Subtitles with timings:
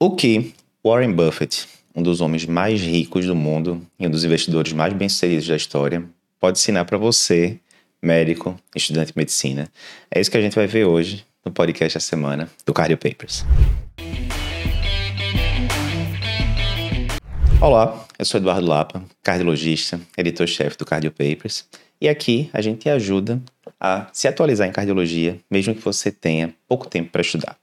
[0.00, 0.54] O que
[0.86, 5.48] Warren Buffett, um dos homens mais ricos do mundo e um dos investidores mais bem-sucedidos
[5.48, 7.58] da história, pode ensinar para você,
[8.00, 9.68] médico, estudante de medicina?
[10.08, 13.44] É isso que a gente vai ver hoje no podcast da semana do Cardio Papers.
[17.60, 21.64] Olá, eu sou Eduardo Lapa, cardiologista, editor-chefe do Cardio Papers,
[22.00, 23.42] e aqui a gente te ajuda
[23.80, 27.58] a se atualizar em cardiologia, mesmo que você tenha pouco tempo para estudar.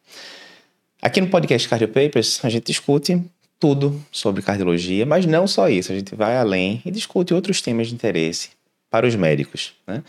[1.06, 3.22] Aqui no podcast Cardio Papers, a gente discute
[3.60, 7.90] tudo sobre cardiologia, mas não só isso, a gente vai além e discute outros temas
[7.90, 8.50] de interesse
[8.90, 9.76] para os médicos.
[9.86, 10.04] Né?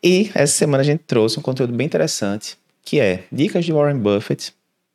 [0.00, 3.98] E essa semana a gente trouxe um conteúdo bem interessante, que é dicas de Warren
[3.98, 4.52] Buffett,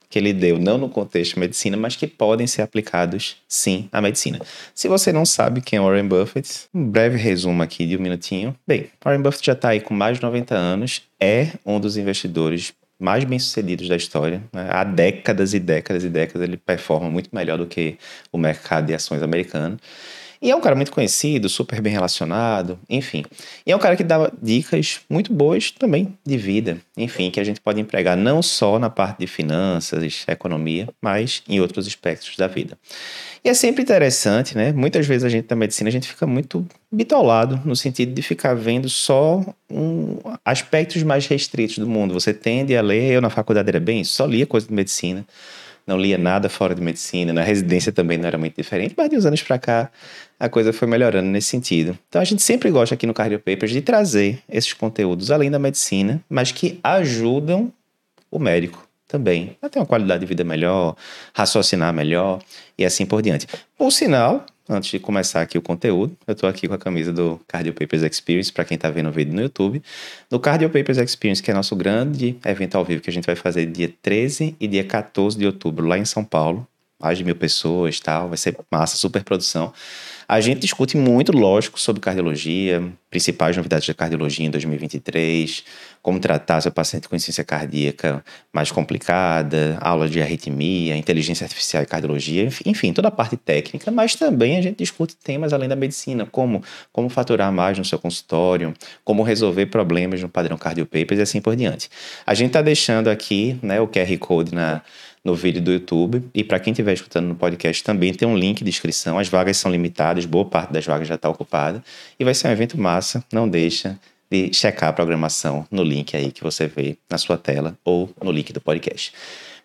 [0.10, 4.00] que ele deu não no contexto de medicina, mas que podem ser aplicados sim à
[4.00, 4.40] medicina.
[4.74, 8.56] Se você não sabe quem é Warren Buffett, um breve resumo aqui de um minutinho.
[8.66, 12.74] Bem, Warren Buffett já está aí com mais de 90 anos, é um dos investidores
[13.02, 14.44] mais bem-sucedidos da história.
[14.54, 14.70] Né?
[14.70, 17.98] Há décadas e décadas e décadas ele performa muito melhor do que
[18.32, 19.78] o mercado de ações americano.
[20.42, 23.24] E é um cara muito conhecido, super bem relacionado, enfim.
[23.64, 27.44] E é um cara que dá dicas muito boas também de vida, enfim, que a
[27.44, 32.48] gente pode empregar não só na parte de finanças, economia, mas em outros aspectos da
[32.48, 32.76] vida.
[33.44, 34.72] E é sempre interessante, né?
[34.72, 38.56] Muitas vezes a gente da medicina a gente fica muito bitolado no sentido de ficar
[38.56, 42.16] vendo só um, aspectos mais restritos do mundo.
[42.16, 45.24] Você tende a ler, eu na faculdade era bem, só lia coisa de medicina
[45.86, 49.18] não lia nada fora de medicina, na residência também não era muito diferente, mas de
[49.18, 49.92] uns anos para cá
[50.40, 51.98] a coisa foi melhorando nesse sentido.
[52.10, 55.60] Então a gente sempre gosta aqui no Cardio Papers de trazer esses conteúdos além da
[55.60, 57.72] medicina, mas que ajudam
[58.30, 60.96] o médico também a ter uma qualidade de vida melhor,
[61.34, 62.40] raciocinar melhor
[62.78, 63.46] e assim por diante.
[63.78, 67.40] Por sinal, antes de começar aqui o conteúdo, eu estou aqui com a camisa do
[67.48, 69.82] Cardio Papers Experience, para quem está vendo o vídeo no YouTube.
[70.30, 73.36] No Cardio Papers Experience, que é nosso grande evento ao vivo que a gente vai
[73.36, 76.68] fazer dia 13 e dia 14 de outubro lá em São Paulo.
[77.02, 79.74] Mais de mil pessoas tal, vai ser massa, super produção.
[80.32, 85.62] A gente discute muito, lógico, sobre cardiologia, principais novidades da cardiologia em 2023,
[86.02, 88.24] como tratar seu paciente com insuficiência cardíaca
[88.54, 94.16] mais complicada, aula de arritmia, inteligência artificial e cardiologia, enfim, toda a parte técnica, mas
[94.16, 96.64] também a gente discute temas além da medicina, como
[96.94, 98.74] como faturar mais no seu consultório,
[99.04, 101.90] como resolver problemas no padrão Cardio Papers e assim por diante.
[102.26, 104.82] A gente está deixando aqui né, o QR Code na
[105.24, 106.24] no vídeo do YouTube.
[106.34, 109.20] E para quem estiver escutando no podcast, também tem um link de inscrição.
[109.20, 111.84] As vagas são limitadas, boa parte das vagas já está ocupada.
[112.20, 114.00] E vai ser um evento massa, não deixa
[114.30, 118.32] de checar a programação no link aí que você vê na sua tela ou no
[118.32, 119.12] link do podcast.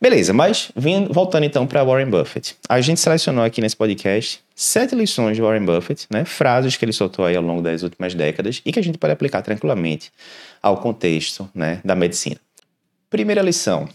[0.00, 0.70] Beleza, mas
[1.08, 2.56] voltando então para Warren Buffett.
[2.68, 6.24] A gente selecionou aqui nesse podcast sete lições de Warren Buffett, né?
[6.24, 9.12] frases que ele soltou aí ao longo das últimas décadas e que a gente pode
[9.12, 10.12] aplicar tranquilamente
[10.60, 12.36] ao contexto né, da medicina.
[13.08, 13.88] Primeira lição: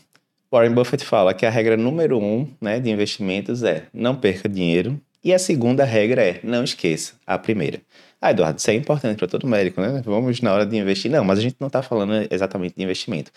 [0.52, 5.00] Warren Buffett fala que a regra número um né, de investimentos é não perca dinheiro.
[5.24, 7.80] E a segunda regra é não esqueça a primeira.
[8.20, 10.02] Ah, Eduardo, isso é importante para todo médico, né?
[10.04, 11.10] Vamos na hora de investir.
[11.10, 13.32] Não, mas a gente não está falando exatamente de investimento.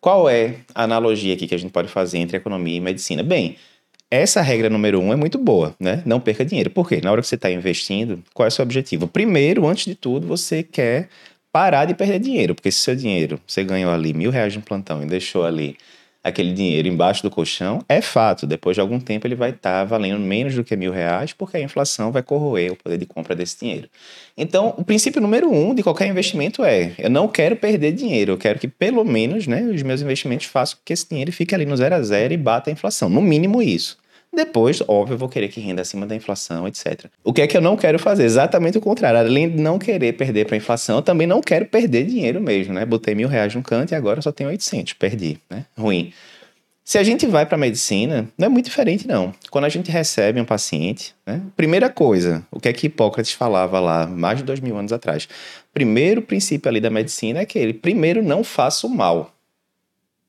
[0.00, 3.22] Qual é a analogia aqui que a gente pode fazer entre economia e medicina?
[3.22, 3.56] Bem,
[4.10, 6.02] essa regra número um é muito boa, né?
[6.04, 6.70] Não perca dinheiro.
[6.70, 7.00] Por quê?
[7.02, 9.06] Na hora que você está investindo, qual é o seu objetivo?
[9.06, 11.08] Primeiro, antes de tudo, você quer
[11.52, 15.02] parar de perder dinheiro, porque se seu dinheiro, você ganhou ali mil reais no plantão
[15.02, 15.76] e deixou ali
[16.28, 19.84] aquele dinheiro embaixo do colchão, é fato, depois de algum tempo ele vai estar tá
[19.84, 23.34] valendo menos do que mil reais, porque a inflação vai corroer o poder de compra
[23.34, 23.88] desse dinheiro.
[24.36, 28.38] Então, o princípio número um de qualquer investimento é: eu não quero perder dinheiro, eu
[28.38, 31.66] quero que pelo menos né, os meus investimentos façam com que esse dinheiro fique ali
[31.66, 33.98] no zero a zero e bata a inflação, no mínimo isso.
[34.32, 37.06] Depois, óbvio, eu vou querer que renda acima da inflação, etc.
[37.24, 38.24] O que é que eu não quero fazer?
[38.24, 39.18] Exatamente o contrário.
[39.18, 42.74] Além de não querer perder para a inflação, eu também não quero perder dinheiro mesmo,
[42.74, 42.84] né?
[42.84, 44.92] Botei mil reais no canto e agora só tenho 800.
[44.92, 45.64] Perdi, né?
[45.76, 46.12] Ruim.
[46.84, 49.34] Se a gente vai para a medicina, não é muito diferente, não.
[49.50, 51.42] Quando a gente recebe um paciente, né?
[51.54, 55.28] primeira coisa, o que é que Hipócrates falava lá mais de dois mil anos atrás?
[55.74, 59.34] Primeiro princípio ali da medicina é que ele, primeiro, não faça o mal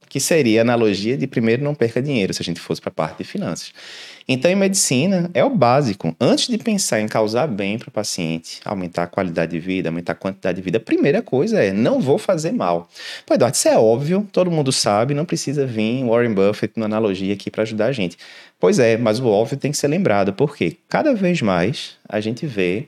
[0.10, 2.94] que seria a analogia de primeiro não perca dinheiro, se a gente fosse para a
[2.94, 3.72] parte de finanças.
[4.28, 6.16] Então, em medicina, é o básico.
[6.20, 10.14] Antes de pensar em causar bem para o paciente, aumentar a qualidade de vida, aumentar
[10.14, 12.90] a quantidade de vida, a primeira coisa é: não vou fazer mal.
[13.26, 17.34] Pô, Eduardo, isso é óbvio, todo mundo sabe, não precisa vir Warren Buffett na analogia
[17.34, 18.18] aqui para ajudar a gente.
[18.60, 22.46] Pois é, mas o óbvio tem que ser lembrado, porque cada vez mais a gente
[22.46, 22.88] vê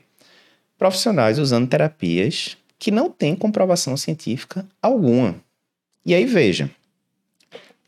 [0.76, 5.36] profissionais usando terapias que não têm comprovação científica alguma.
[6.04, 6.68] E aí, veja,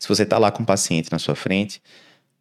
[0.04, 1.80] se você está lá com um paciente na sua frente,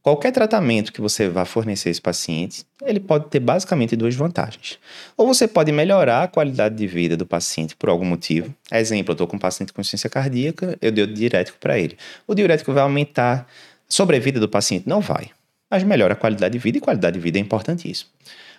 [0.01, 4.77] qualquer tratamento que você vá fornecer a esse paciente, ele pode ter basicamente duas vantagens.
[5.15, 8.53] Ou você pode melhorar a qualidade de vida do paciente por algum motivo.
[8.69, 11.97] Exemplo, eu estou com um paciente com insuficiência cardíaca, eu dei o diurético para ele.
[12.27, 13.45] O diurético vai aumentar a
[13.87, 14.83] sobrevida do paciente?
[14.85, 15.29] Não vai.
[15.73, 18.07] Mas melhora a qualidade de vida e qualidade de vida é importantíssimo.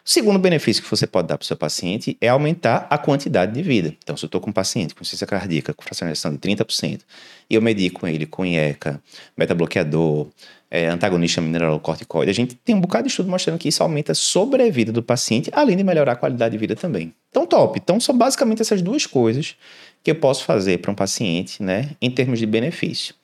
[0.04, 3.52] O segundo benefício que você pode dar para o seu paciente é aumentar a quantidade
[3.52, 3.94] de vida.
[4.02, 7.02] Então, se eu estou com um paciente com insuficiência cardíaca com fracionação de 30%
[7.48, 9.00] e eu medico ele com IECA,
[9.38, 10.26] beta-bloqueador,
[10.68, 14.14] é, antagonista mineralocorticoide, a gente tem um bocado de estudo mostrando que isso aumenta a
[14.16, 17.14] sobrevida do paciente, além de melhorar a qualidade de vida também.
[17.30, 17.78] Então, top.
[17.80, 19.54] Então, são basicamente essas duas coisas
[20.02, 23.14] que eu posso fazer para um paciente, né, em termos de benefício.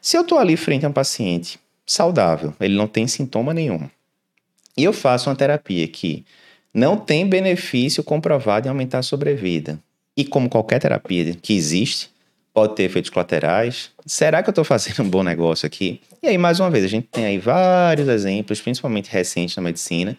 [0.00, 3.88] Se eu estou ali frente a um paciente saudável, ele não tem sintoma nenhum,
[4.76, 6.24] e eu faço uma terapia que
[6.72, 9.78] não tem benefício comprovado em aumentar a sobrevida,
[10.16, 12.10] e como qualquer terapia que existe,
[12.54, 13.90] pode ter efeitos colaterais.
[14.06, 16.00] Será que eu estou fazendo um bom negócio aqui?
[16.22, 20.16] E aí, mais uma vez, a gente tem aí vários exemplos, principalmente recentes na medicina,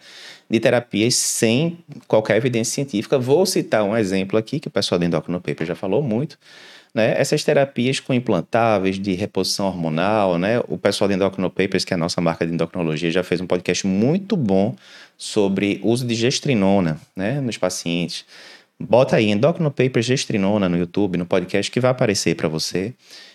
[0.48, 3.18] de terapias sem qualquer evidência científica.
[3.18, 6.38] Vou citar um exemplo aqui, que o pessoal do Endocrino Paper já falou muito,
[6.96, 7.12] né?
[7.18, 10.62] Essas terapias com implantáveis de reposição hormonal, né?
[10.66, 13.46] O pessoal do Endocrino Papers, que é a nossa marca de endocrinologia, já fez um
[13.46, 14.74] podcast muito bom
[15.14, 18.24] sobre uso de gestrinona, né, nos pacientes.
[18.80, 22.94] Bota aí Endocrino Papers Gestrinona no YouTube, no podcast que vai aparecer para você.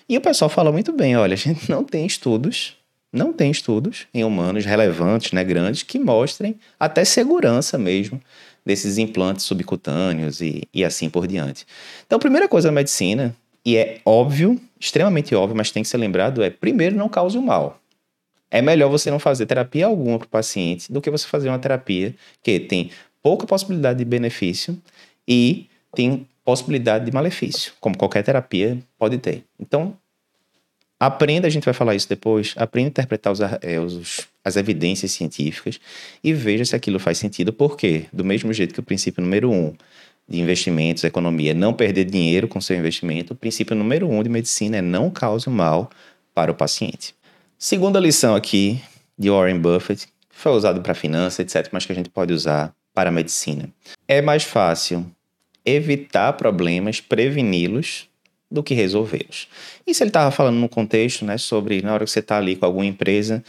[0.09, 2.75] E o pessoal fala muito bem, olha, a gente não tem estudos
[3.13, 8.21] não tem estudos em humanos relevantes, né, grandes, que mostrem até segurança mesmo
[8.65, 11.65] desses implantes subcutâneos e, e assim por diante.
[12.05, 13.35] Então, primeira coisa da medicina,
[13.65, 17.41] e é óbvio, extremamente óbvio, mas tem que ser lembrado, é primeiro não cause o
[17.41, 17.79] mal.
[18.49, 21.59] É melhor você não fazer terapia alguma para o paciente do que você fazer uma
[21.59, 22.13] terapia
[22.43, 22.91] que tem
[23.23, 24.77] pouca possibilidade de benefício
[25.27, 29.43] e tem possibilidade de malefício, como qualquer terapia pode ter.
[29.59, 29.95] Então,
[31.01, 35.11] Aprenda, a gente vai falar isso depois, aprenda a interpretar os, é, os, as evidências
[35.11, 35.79] científicas
[36.23, 37.51] e veja se aquilo faz sentido.
[37.51, 38.05] Por quê?
[38.13, 39.73] Do mesmo jeito que o princípio número um
[40.31, 44.77] de investimentos, economia, não perder dinheiro com seu investimento, o princípio número um de medicina
[44.77, 45.89] é não cause mal
[46.33, 47.13] para o paciente.
[47.59, 48.81] Segunda lição aqui
[49.19, 53.09] de Warren Buffett, foi usado para finanças, etc., mas que a gente pode usar para
[53.09, 53.69] a medicina.
[54.07, 55.05] É mais fácil
[55.65, 58.09] evitar problemas, preveni-los,
[58.49, 59.47] do que resolvê-los.
[59.87, 62.65] Isso ele estava falando no contexto, né, sobre na hora que você está ali com
[62.65, 63.43] alguma empresa,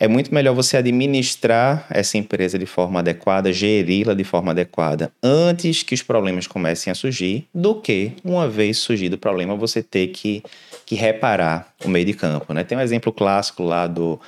[0.00, 5.82] é muito melhor você administrar essa empresa de forma adequada, geri-la de forma adequada antes
[5.82, 10.06] que os problemas comecem a surgir, do que, uma vez surgido o problema, você ter
[10.06, 10.42] que,
[10.86, 12.54] que reparar o meio de campo.
[12.54, 12.64] Né?
[12.64, 14.18] Tem um exemplo clássico lá do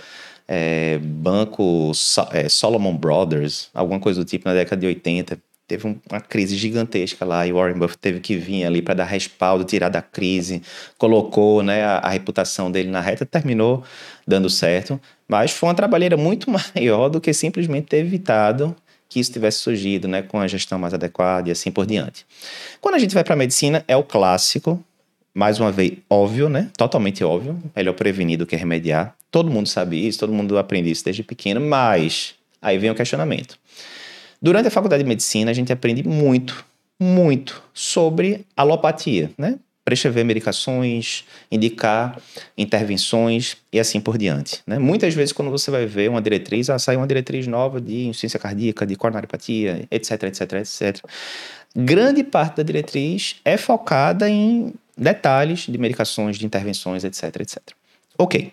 [0.46, 1.90] é, banco
[2.32, 7.24] é, Solomon Brothers, alguma coisa do tipo, na década de 80 teve uma crise gigantesca
[7.24, 10.62] lá e Warren Buffett teve que vir ali para dar respaldo, tirar da crise,
[10.98, 13.82] colocou né, a, a, reputação dele na reta, terminou
[14.26, 18.76] dando certo, mas foi uma trabalheira muito maior do que simplesmente ter evitado
[19.08, 22.24] que isso tivesse surgido né, com a gestão mais adequada e assim por diante.
[22.80, 24.82] Quando a gente vai para a medicina, é o clássico,
[25.34, 26.70] mais uma vez, óbvio, né?
[26.76, 27.58] Totalmente óbvio.
[27.76, 29.14] Melhor prevenir do que remediar.
[29.30, 33.58] Todo mundo sabe isso, todo mundo aprende isso desde pequeno, mas aí vem o questionamento.
[34.42, 36.64] Durante a faculdade de medicina, a gente aprende muito,
[36.98, 39.56] muito sobre alopatia, né?
[39.84, 42.20] prescrever medicações, indicar
[42.58, 44.60] intervenções e assim por diante.
[44.66, 44.78] Né?
[44.78, 48.38] Muitas vezes, quando você vai ver uma diretriz, ah, sai uma diretriz nova de insuficiência
[48.38, 51.04] cardíaca, de coronariopatia, etc, etc, etc.
[51.76, 57.58] Grande parte da diretriz é focada em detalhes de medicações, de intervenções, etc, etc.
[58.18, 58.52] Ok.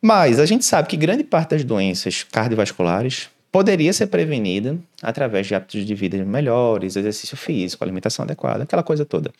[0.00, 5.54] Mas a gente sabe que grande parte das doenças cardiovasculares poderia ser prevenida através de
[5.54, 9.32] hábitos de vida melhores, exercício físico, alimentação adequada, aquela coisa toda.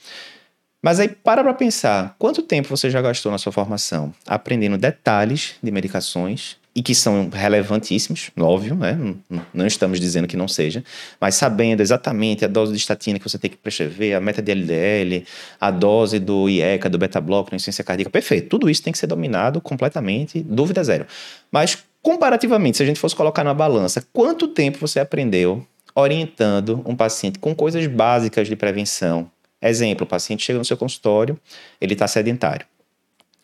[0.83, 5.57] Mas aí para para pensar, quanto tempo você já gastou na sua formação aprendendo detalhes
[5.63, 8.93] de medicações e que são relevantíssimos, óbvio, né?
[9.29, 10.85] Não, não, estamos dizendo que não seja,
[11.21, 14.53] mas sabendo exatamente a dose de estatina que você tem que prescrever, a meta de
[14.53, 15.25] LDL,
[15.61, 18.49] a dose do IECA, do beta-bloco, na insuficiência cardíaca, perfeito.
[18.49, 21.05] Tudo isso tem que ser dominado completamente, dúvida zero.
[21.51, 25.67] Mas comparativamente, se a gente fosse colocar na balança, quanto tempo você aprendeu
[25.97, 29.29] orientando um paciente com coisas básicas de prevenção?
[29.61, 31.37] Exemplo, o paciente chega no seu consultório,
[31.81, 32.65] ele está sedentário.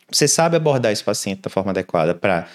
[0.08, 2.46] Você sabe abordar esse paciente da forma adequada para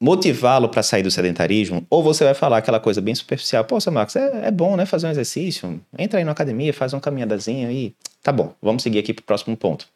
[0.00, 4.16] motivá-lo para sair do sedentarismo, ou você vai falar aquela coisa bem superficial, poxa, Marcos,
[4.16, 7.94] é, é, bom, né, fazer um exercício, entra aí na academia, faz uma caminhadazinha e
[8.22, 9.88] tá bom, vamos seguir aqui para o próximo ponto.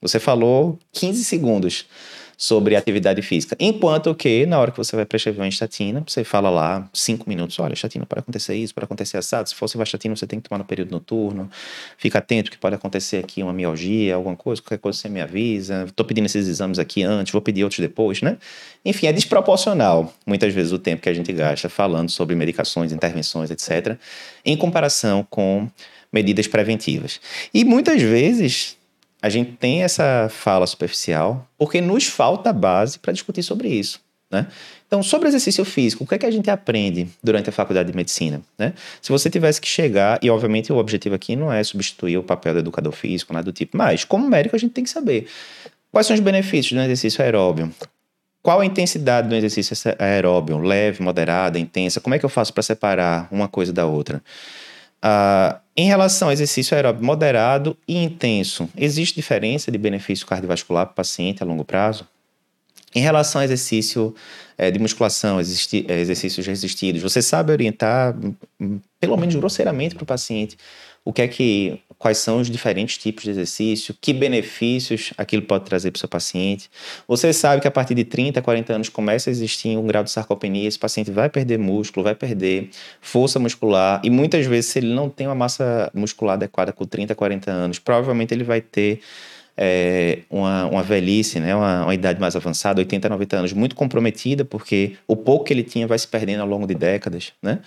[0.00, 1.86] Você falou 15 segundos
[2.36, 3.56] sobre atividade física.
[3.58, 7.58] Enquanto que, na hora que você vai prescrever uma estatina, você fala lá cinco minutos,
[7.58, 10.58] olha, estatina pode acontecer isso, pode acontecer assado, se fosse vastatina você tem que tomar
[10.58, 11.50] no período noturno,
[11.96, 15.84] fica atento que pode acontecer aqui uma mialgia, alguma coisa, qualquer coisa você me avisa,
[15.88, 18.36] estou pedindo esses exames aqui antes, vou pedir outros depois, né?
[18.84, 23.50] Enfim, é desproporcional, muitas vezes, o tempo que a gente gasta falando sobre medicações, intervenções,
[23.50, 23.96] etc.,
[24.44, 25.68] em comparação com
[26.12, 27.20] medidas preventivas.
[27.52, 28.76] E muitas vezes
[29.24, 33.98] a gente tem essa fala superficial porque nos falta base para discutir sobre isso.
[34.30, 34.46] Né?
[34.86, 37.96] Então, sobre exercício físico, o que é que a gente aprende durante a faculdade de
[37.96, 38.42] medicina?
[38.58, 38.74] Né?
[39.00, 42.52] Se você tivesse que chegar, e obviamente o objetivo aqui não é substituir o papel
[42.52, 45.26] do educador físico, nada do tipo, mas como médico a gente tem que saber
[45.90, 47.72] quais são os benefícios do exercício aeróbio,
[48.42, 52.62] qual a intensidade do exercício aeróbio, leve, moderada, intensa, como é que eu faço para
[52.62, 54.22] separar uma coisa da outra?
[55.02, 60.92] Uh, em relação ao exercício aeróbio moderado e intenso, existe diferença de benefício cardiovascular para
[60.92, 62.06] o paciente a longo prazo?
[62.94, 64.14] Em relação ao exercício
[64.56, 68.14] é, de musculação, é, exercícios resistidos, você sabe orientar,
[68.60, 70.56] hum, pelo menos grosseiramente, para o paciente
[71.04, 75.64] o que é que, quais são os diferentes tipos de exercício, que benefícios aquilo pode
[75.64, 76.70] trazer para o seu paciente.
[77.06, 80.10] Você sabe que a partir de 30, 40 anos começa a existir um grau de
[80.10, 82.70] sarcopenia, esse paciente vai perder músculo, vai perder
[83.00, 87.14] força muscular, e muitas vezes, se ele não tem uma massa muscular adequada com 30,
[87.14, 89.00] 40 anos, provavelmente ele vai ter
[89.56, 94.44] é, uma, uma velhice, né, uma, uma, idade mais avançada, 80, 90 anos, muito comprometida,
[94.44, 97.60] porque o pouco que ele tinha vai se perdendo ao longo de décadas, né?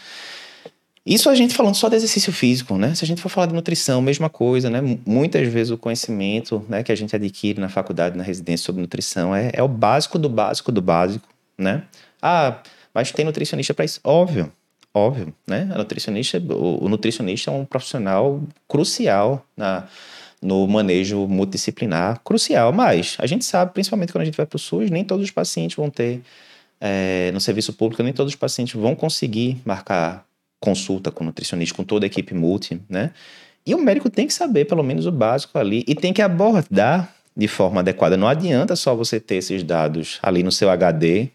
[1.08, 2.94] Isso a gente falando só de exercício físico, né?
[2.94, 4.82] Se a gente for falar de nutrição, mesma coisa, né?
[5.06, 9.34] Muitas vezes o conhecimento né, que a gente adquire na faculdade, na residência sobre nutrição
[9.34, 11.26] é, é o básico do básico do básico,
[11.58, 11.84] né?
[12.22, 12.62] Ah,
[12.94, 14.02] mas tem nutricionista para isso?
[14.04, 14.52] Óbvio,
[14.94, 15.70] óbvio, né?
[15.74, 19.88] A nutricionista, o, o nutricionista é um profissional crucial na
[20.42, 22.74] no manejo multidisciplinar crucial.
[22.74, 25.32] Mas a gente sabe, principalmente quando a gente vai para o SUS, nem todos os
[25.32, 26.22] pacientes vão ter,
[26.82, 30.27] é, no serviço público, nem todos os pacientes vão conseguir marcar
[30.60, 33.12] consulta com nutricionista, com toda a equipe multi, né?
[33.66, 37.14] E o médico tem que saber pelo menos o básico ali e tem que abordar
[37.36, 38.16] de forma adequada.
[38.16, 41.30] Não adianta só você ter esses dados ali no seu HD,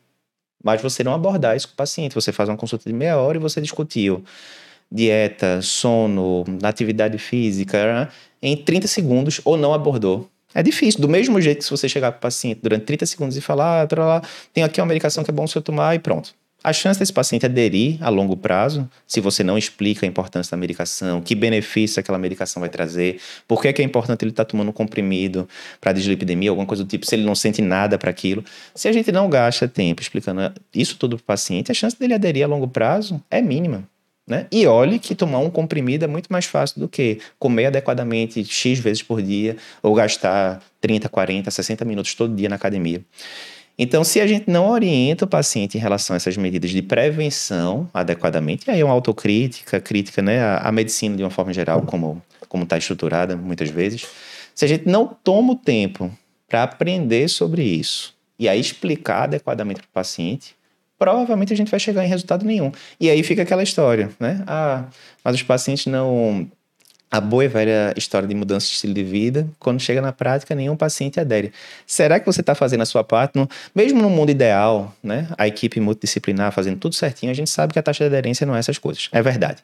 [0.64, 2.14] mas você não abordar isso com o paciente.
[2.14, 4.24] Você faz uma consulta de meia hora e você discutiu
[4.90, 8.08] dieta, sono, atividade física, né?
[8.42, 10.28] em 30 segundos ou não abordou.
[10.54, 11.00] É difícil.
[11.00, 13.88] Do mesmo jeito que se você chegar para o paciente durante 30 segundos e falar,
[13.90, 16.34] ah, tem aqui uma medicação que é bom você tomar e pronto.
[16.64, 20.56] A chance desse paciente aderir a longo prazo, se você não explica a importância da
[20.56, 24.50] medicação, que benefício aquela medicação vai trazer, por que é, é importante ele estar tá
[24.50, 25.48] tomando um comprimido
[25.80, 28.44] para dislipidemia, alguma coisa do tipo, se ele não sente nada para aquilo.
[28.74, 32.14] Se a gente não gasta tempo explicando isso tudo para o paciente, a chance dele
[32.14, 33.88] aderir a longo prazo é mínima.
[34.24, 34.46] Né?
[34.52, 38.78] E olhe que tomar um comprimido é muito mais fácil do que comer adequadamente X
[38.78, 43.02] vezes por dia ou gastar 30, 40, 60 minutos todo dia na academia.
[43.82, 47.90] Então, se a gente não orienta o paciente em relação a essas medidas de prevenção
[47.92, 52.64] adequadamente, aí é uma autocrítica, crítica né, à, medicina de uma forma geral, como como
[52.64, 54.06] está estruturada muitas vezes,
[54.54, 56.12] se a gente não toma o tempo
[56.46, 60.54] para aprender sobre isso e aí explicar adequadamente para o paciente,
[60.98, 62.70] provavelmente a gente vai chegar em resultado nenhum.
[63.00, 64.44] E aí fica aquela história, né?
[64.46, 64.84] Ah,
[65.24, 66.46] mas os pacientes não.
[67.12, 70.54] A boa e velha história de mudança de estilo de vida, quando chega na prática,
[70.54, 71.52] nenhum paciente adere.
[71.86, 73.36] Será que você está fazendo a sua parte?
[73.36, 75.28] No, mesmo no mundo ideal, né?
[75.36, 78.56] A equipe multidisciplinar fazendo tudo certinho, a gente sabe que a taxa de aderência não
[78.56, 79.10] é essas coisas.
[79.12, 79.58] É verdade.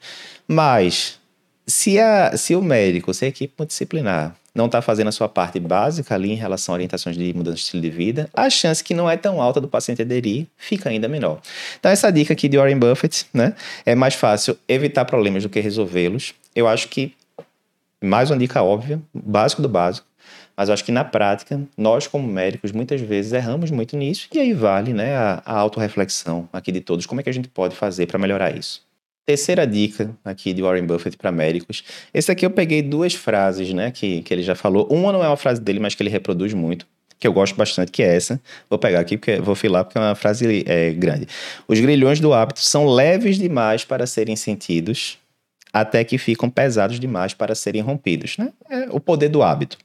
[0.47, 1.19] Mas
[1.67, 5.61] se, a, se o médico, se a equipe multidisciplinar não está fazendo a sua parte
[5.61, 8.93] básica ali em relação a orientações de mudança de estilo de vida, a chance que
[8.93, 11.40] não é tão alta do paciente aderir fica ainda menor.
[11.78, 13.55] Então, essa dica aqui de Warren Buffett, né?
[13.87, 16.35] É mais fácil evitar problemas do que resolvê-los.
[16.55, 17.14] Eu acho que,
[18.02, 20.07] mais uma dica óbvia, básico do básico,
[20.57, 24.52] mas acho que na prática, nós como médicos, muitas vezes erramos muito nisso, e aí
[24.52, 28.07] vale né, a, a autorreflexão aqui de todos, como é que a gente pode fazer
[28.07, 28.83] para melhorar isso.
[29.25, 31.85] Terceira dica aqui de Warren Buffett para médicos.
[32.14, 34.88] Esse aqui eu peguei duas frases, né, que, que ele já falou.
[34.90, 36.87] Uma não é uma frase dele, mas que ele reproduz muito,
[37.21, 38.40] que eu gosto bastante, que é essa.
[38.71, 41.28] Vou pegar aqui, porque vou filar, porque é uma frase é, grande.
[41.69, 45.19] Os grilhões do hábito são leves demais para serem sentidos,
[45.73, 48.37] até que ficam pesados demais para serem rompidos.
[48.37, 48.53] Né?
[48.69, 49.79] É o poder do hábito.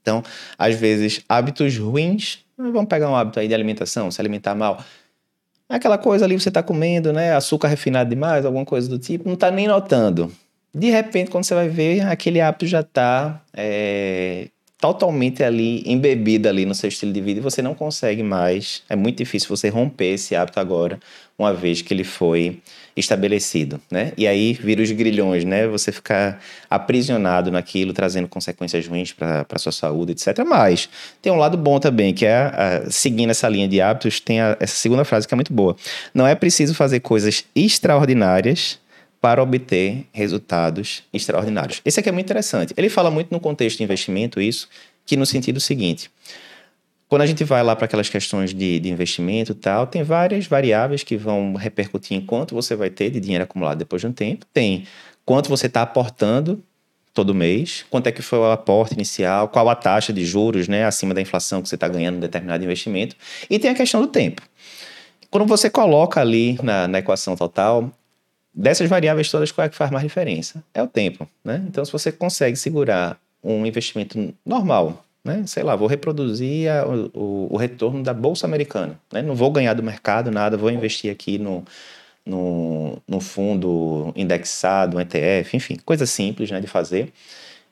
[0.00, 0.22] Então,
[0.58, 4.82] às vezes, hábitos ruins, vamos pegar um hábito aí de alimentação, se alimentar mal
[5.72, 7.34] Aquela coisa ali você está comendo, né?
[7.34, 10.30] Açúcar refinado demais, alguma coisa do tipo, não está nem notando.
[10.74, 16.66] De repente, quando você vai ver, aquele hábito já está é, totalmente ali embebido ali
[16.66, 18.82] no seu estilo de vida e você não consegue mais.
[18.86, 21.00] É muito difícil você romper esse hábito agora,
[21.38, 22.60] uma vez que ele foi
[22.96, 24.12] estabelecido, né?
[24.16, 25.66] E aí vira os grilhões, né?
[25.66, 30.44] Você ficar aprisionado naquilo, trazendo consequências ruins para sua saúde, etc.
[30.46, 30.88] Mas
[31.20, 34.56] tem um lado bom também, que é, a, seguindo essa linha de hábitos, tem a,
[34.60, 35.76] essa segunda frase que é muito boa.
[36.12, 38.78] Não é preciso fazer coisas extraordinárias
[39.20, 41.80] para obter resultados extraordinários.
[41.84, 42.74] Esse aqui é muito interessante.
[42.76, 44.68] Ele fala muito no contexto de investimento, isso,
[45.06, 46.10] que no sentido seguinte.
[47.12, 50.46] Quando a gente vai lá para aquelas questões de, de investimento e tal, tem várias
[50.46, 54.12] variáveis que vão repercutir em quanto você vai ter de dinheiro acumulado depois de um
[54.14, 54.46] tempo.
[54.50, 54.86] Tem
[55.22, 56.64] quanto você está aportando
[57.12, 60.86] todo mês, quanto é que foi o aporte inicial, qual a taxa de juros né,
[60.86, 63.14] acima da inflação que você está ganhando em determinado investimento.
[63.50, 64.40] E tem a questão do tempo.
[65.30, 67.92] Quando você coloca ali na, na equação total,
[68.54, 70.64] dessas variáveis todas, qual é que faz mais diferença?
[70.72, 71.62] É o tempo, né?
[71.68, 75.44] Então, se você consegue segurar um investimento normal, né?
[75.46, 79.22] Sei lá, vou reproduzir a, o, o, retorno da bolsa americana, né?
[79.22, 81.64] Não vou ganhar do mercado nada, vou investir aqui no,
[82.26, 87.12] no, no fundo indexado, um ETF, enfim, coisa simples, né, de fazer.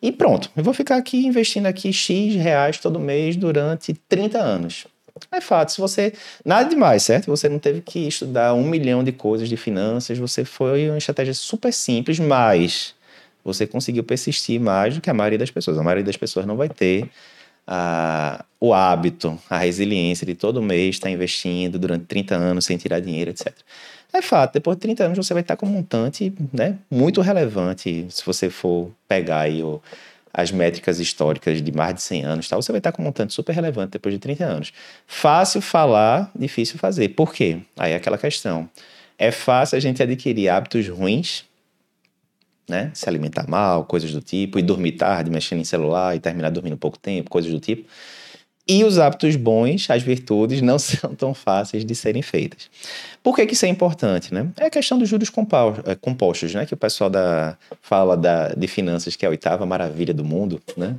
[0.03, 4.87] E pronto, eu vou ficar aqui investindo aqui X reais todo mês durante 30 anos.
[5.31, 6.15] É fato, se você.
[6.45, 7.27] Nada demais, certo?
[7.27, 11.35] Você não teve que estudar um milhão de coisas de finanças, você foi uma estratégia
[11.35, 12.95] super simples, mas
[13.45, 15.77] você conseguiu persistir mais do que a maioria das pessoas.
[15.79, 17.11] A maioria das pessoas não vai ter
[17.73, 22.99] a, o hábito, a resiliência de todo mês estar investindo durante 30 anos sem tirar
[22.99, 23.55] dinheiro, etc.
[24.13, 28.07] É fato, depois de 30 anos você vai estar com um montante né, muito relevante
[28.11, 29.81] se você for pegar aí o
[30.33, 33.35] as métricas históricas de mais de 100 anos, tal, você vai estar com um montante
[33.35, 34.73] super relevante depois de 30 anos.
[35.05, 37.09] Fácil falar, difícil fazer.
[37.11, 37.59] Por quê?
[37.77, 38.71] Aí é aquela questão.
[39.19, 41.45] É fácil a gente adquirir hábitos ruins,
[42.71, 42.91] né?
[42.95, 46.77] Se alimentar mal, coisas do tipo, e dormir tarde, mexendo em celular e terminar dormindo
[46.79, 47.85] pouco tempo, coisas do tipo.
[48.69, 52.71] E os hábitos bons, as virtudes, não são tão fáceis de serem feitas.
[53.23, 54.33] Por que, que isso é importante?
[54.33, 54.49] Né?
[54.57, 55.29] É a questão dos juros
[55.85, 56.65] é, compostos, né?
[56.65, 60.63] que o pessoal da, fala da, de finanças, que é a oitava maravilha do mundo,
[60.77, 60.97] né?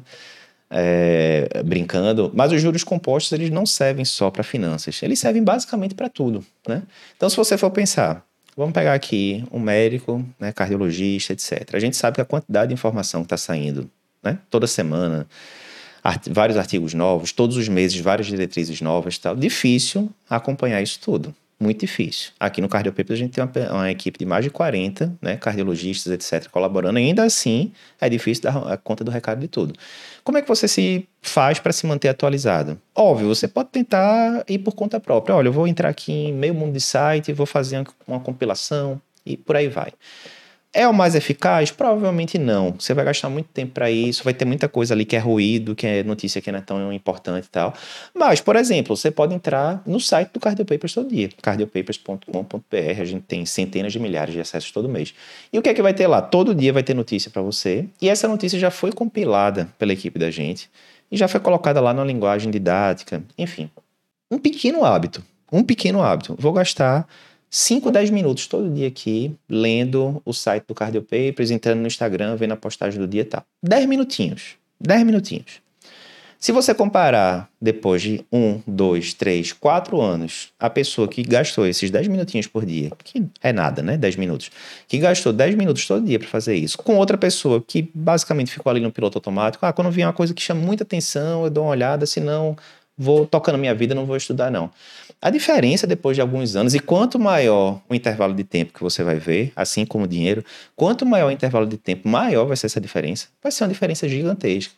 [0.74, 5.94] É, brincando, mas os juros compostos eles não servem só para finanças, eles servem basicamente
[5.94, 6.46] para tudo.
[6.66, 6.84] Né?
[7.18, 11.70] Então, se você for pensar, vamos pegar aqui um médico, né, cardiologista, etc.
[11.74, 13.90] A gente sabe que a quantidade de informação que está saindo
[14.24, 15.28] né, toda semana,
[16.04, 19.36] art vários artigos novos, todos os meses várias diretrizes novas tal.
[19.36, 21.34] Difícil acompanhar isso tudo.
[21.62, 22.32] Muito difícil.
[22.40, 26.12] Aqui no Cardiopapers a gente tem uma, uma, equipe de mais de 40 né, cardiologistas,
[26.12, 26.98] etc., colaborando.
[26.98, 29.76] Ainda assim, é difícil dar conta do recado de tudo.
[30.24, 32.82] Como é que você se faz para se manter atualizado?
[32.96, 35.36] Óbvio, você pode tentar ir por conta própria.
[35.36, 39.00] Olha, eu vou entrar aqui em meio mundo de site, vou fazer uma, uma compilação
[39.24, 39.94] e por aí vai.
[40.74, 41.70] É o mais eficaz?
[41.70, 42.74] Provavelmente não.
[42.80, 45.76] Você vai gastar muito tempo para isso, vai ter muita coisa ali que é ruído,
[45.76, 47.74] que é notícia que não é tão importante e tal.
[48.14, 53.02] Mas, por exemplo, você pode entrar no site do Cardiopapers todo dia, cardiopapers.com.br.
[53.02, 55.14] A gente tem centenas de milhares de acessos todo mês.
[55.52, 56.22] E o que é que vai ter lá?
[56.22, 60.18] Todo dia vai ter notícia para você, e essa notícia já foi compilada pela equipe
[60.18, 60.70] da gente
[61.12, 63.22] e já foi colocada lá na linguagem didática.
[63.38, 63.70] Enfim,
[64.32, 65.22] um pequeno hábito.
[65.52, 66.34] Um pequeno hábito.
[66.40, 67.06] Vou gastar
[67.54, 72.38] 5, 10 minutos todo dia aqui, lendo o site do Cardio Papers, entrando no Instagram,
[72.38, 73.44] vendo a postagem do dia e tal.
[73.62, 74.56] 10 minutinhos.
[74.80, 75.60] 10 minutinhos.
[76.40, 81.92] Se você comparar depois de 1, 2, 3, 4 anos, a pessoa que gastou esses
[81.92, 83.98] 10 minutinhos por dia, que é nada, né?
[83.98, 84.50] 10 minutos,
[84.88, 88.70] que gastou 10 minutos todo dia para fazer isso, com outra pessoa que basicamente ficou
[88.70, 91.66] ali no piloto automático, ah, quando vier uma coisa que chama muita atenção, eu dou
[91.66, 92.56] uma olhada, senão
[92.98, 94.70] vou tocando minha vida, não vou estudar não.
[95.22, 99.04] A diferença depois de alguns anos, e quanto maior o intervalo de tempo que você
[99.04, 100.44] vai ver, assim como o dinheiro,
[100.76, 103.28] quanto maior o intervalo de tempo, maior vai ser essa diferença.
[103.42, 104.74] Vai ser uma diferença gigantesca.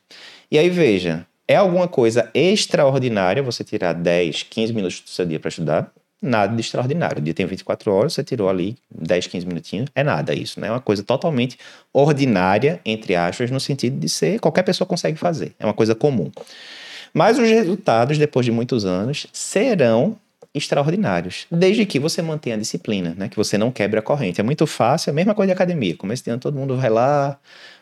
[0.52, 5.40] E aí veja, é alguma coisa extraordinária você tirar 10, 15 minutos do seu dia
[5.40, 5.92] para estudar?
[6.22, 7.20] Nada de extraordinário.
[7.20, 9.90] O dia tem 24 horas, você tirou ali 10, 15 minutinhos.
[9.94, 10.68] É nada isso, né?
[10.68, 11.58] É uma coisa totalmente
[11.92, 15.54] ordinária, entre aspas, no sentido de ser qualquer pessoa consegue fazer.
[15.60, 16.32] É uma coisa comum.
[17.14, 20.18] Mas os resultados, depois de muitos anos, serão
[20.54, 23.28] extraordinários, desde que você mantenha a disciplina, né?
[23.28, 24.40] que você não quebre a corrente.
[24.40, 25.96] É muito fácil, é a mesma coisa de academia.
[25.96, 27.40] Começo de ano todo mundo vai lá,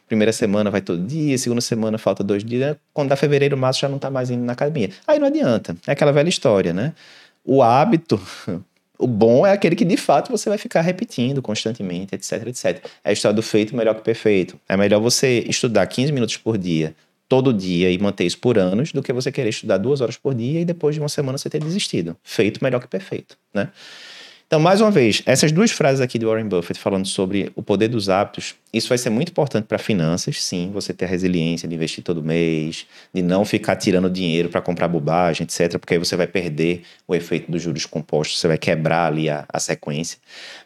[0.08, 3.89] primeira semana vai todo dia, segunda semana falta dois dias, quando dá fevereiro, março já
[3.89, 4.89] não está mais indo na academia.
[5.06, 6.94] Aí não adianta, é aquela velha história, né?
[7.44, 8.22] O hábito,
[8.98, 12.86] o bom é aquele que de fato você vai ficar repetindo constantemente, etc, etc.
[13.04, 14.58] É a história do feito melhor que perfeito.
[14.70, 16.96] É melhor você estudar 15 minutos por dia
[17.32, 20.36] todo dia e manter isso por anos do que você querer estudar duas horas por
[20.36, 22.17] dia e depois de uma semana você ter desistido.
[22.22, 23.70] Feito melhor que perfeito, né?
[24.46, 27.88] Então, mais uma vez, essas duas frases aqui de Warren Buffett falando sobre o poder
[27.88, 31.74] dos hábitos, isso vai ser muito importante para finanças, sim, você ter a resiliência de
[31.74, 36.17] investir todo mês, de não ficar tirando dinheiro para comprar bobagem, etc, porque aí você
[36.17, 40.17] vai perder o efeito dos juros compostos, você vai quebrar ali a, a sequência.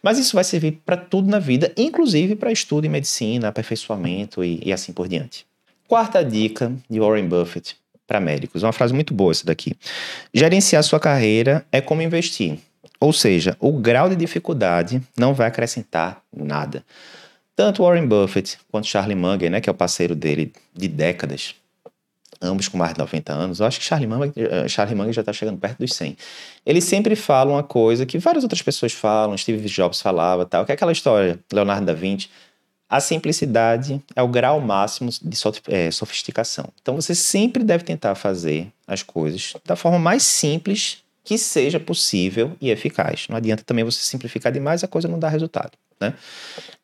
[0.01, 4.59] Mas isso vai servir para tudo na vida, inclusive para estudo em medicina, aperfeiçoamento e,
[4.65, 5.45] e assim por diante.
[5.87, 9.73] Quarta dica de Warren Buffett para médicos, uma frase muito boa essa daqui.
[10.33, 12.57] Gerenciar sua carreira é como investir.
[12.99, 16.83] Ou seja, o grau de dificuldade não vai acrescentar nada.
[17.55, 21.55] Tanto Warren Buffett quanto Charlie Munger, né, que é o parceiro dele de décadas,
[22.41, 25.21] ambos com mais de 90 anos, eu acho que Charlie Munger, eh, Charlie Munger já
[25.21, 26.17] está chegando perto dos 100.
[26.65, 30.71] Eles sempre falam uma coisa que várias outras pessoas falam, Steve Jobs falava, tal, que
[30.71, 32.29] é aquela história, Leonardo da Vinci,
[32.89, 36.69] a simplicidade é o grau máximo de é, sofisticação.
[36.81, 42.55] Então você sempre deve tentar fazer as coisas da forma mais simples que seja possível
[42.61, 43.25] e eficaz.
[43.27, 45.71] Não adianta também você simplificar demais, a coisa não dá resultado.
[45.99, 46.13] Né?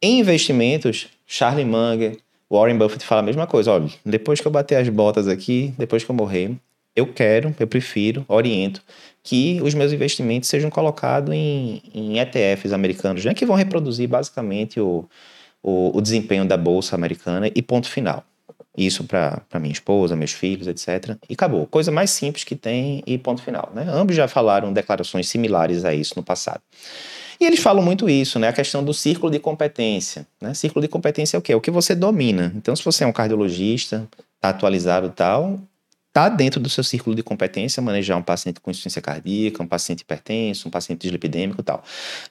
[0.02, 2.18] Em investimentos, Charlie Munger,
[2.50, 3.72] Warren Buffett fala a mesma coisa.
[3.72, 6.56] Olha, depois que eu bater as botas aqui, depois que eu morrer,
[6.96, 8.82] eu quero, eu prefiro, oriento
[9.24, 14.80] que os meus investimentos sejam colocados em, em ETFs americanos, né, que vão reproduzir basicamente
[14.80, 15.08] o,
[15.64, 18.24] o, o desempenho da bolsa americana e ponto final.
[18.78, 21.18] Isso para minha esposa, meus filhos, etc.
[21.30, 21.68] E acabou.
[21.68, 23.70] Coisa mais simples que tem e ponto final.
[23.74, 23.86] Né?
[23.90, 26.62] Ambos já falaram declarações similares a isso no passado.
[27.40, 28.48] E eles falam muito isso, né?
[28.48, 30.28] A questão do círculo de competência.
[30.40, 30.54] Né?
[30.54, 31.54] Círculo de competência é o quê?
[31.54, 32.54] É o que você domina.
[32.56, 35.60] Então, se você é um cardiologista, está atualizado e tal,
[36.12, 40.02] está dentro do seu círculo de competência manejar um paciente com insuficiência cardíaca, um paciente
[40.02, 41.82] hipertenso, um paciente dislipidêmico e tal.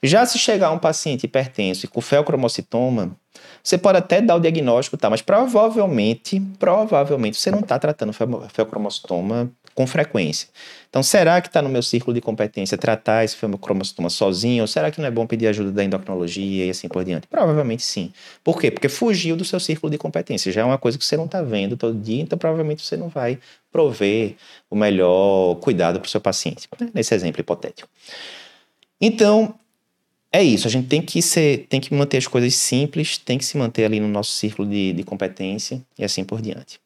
[0.03, 3.17] Já se chegar um paciente hipertenso e com felcromocitoma,
[3.63, 9.51] você pode até dar o diagnóstico, tá, mas provavelmente, provavelmente você não está tratando felcromocitoma
[9.73, 10.47] com frequência.
[10.89, 14.63] Então, será que está no meu círculo de competência tratar esse felcromocitoma sozinho?
[14.63, 17.27] Ou será que não é bom pedir ajuda da endocrinologia e assim por diante?
[17.27, 18.11] Provavelmente sim.
[18.43, 18.69] Por quê?
[18.69, 20.51] Porque fugiu do seu círculo de competência.
[20.51, 23.07] Já é uma coisa que você não está vendo todo dia, então provavelmente você não
[23.07, 23.39] vai
[23.71, 24.35] prover
[24.69, 26.67] o melhor cuidado para o seu paciente.
[26.93, 27.87] Nesse exemplo hipotético.
[28.99, 29.55] Então,
[30.31, 33.43] é isso, a gente tem que ser, tem que manter as coisas simples, tem que
[33.43, 36.79] se manter ali no nosso círculo de, de competência e assim por diante.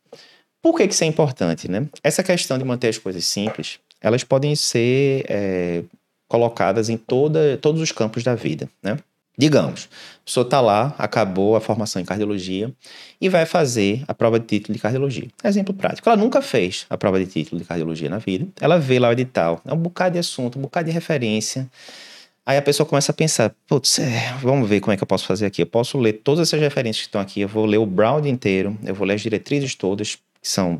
[0.66, 1.88] Por que, que isso é importante, né?
[2.04, 5.84] Essa questão de manter as coisas simples, elas podem ser é,
[6.28, 8.98] colocadas em toda, todos os campos da vida, né?
[9.38, 9.88] Digamos,
[10.22, 12.74] a pessoa está lá, acabou a formação em cardiologia
[13.22, 15.28] e vai fazer a prova de título de cardiologia.
[15.44, 18.98] Exemplo prático, ela nunca fez a prova de título de cardiologia na vida, ela vê
[18.98, 21.70] lá o edital, é um bocado de assunto, um bocado de referência,
[22.48, 25.26] Aí a pessoa começa a pensar, putz, é, vamos ver como é que eu posso
[25.26, 25.64] fazer aqui.
[25.64, 28.78] Eu posso ler todas essas referências que estão aqui, eu vou ler o Brown inteiro,
[28.84, 30.80] eu vou ler as diretrizes todas, que são,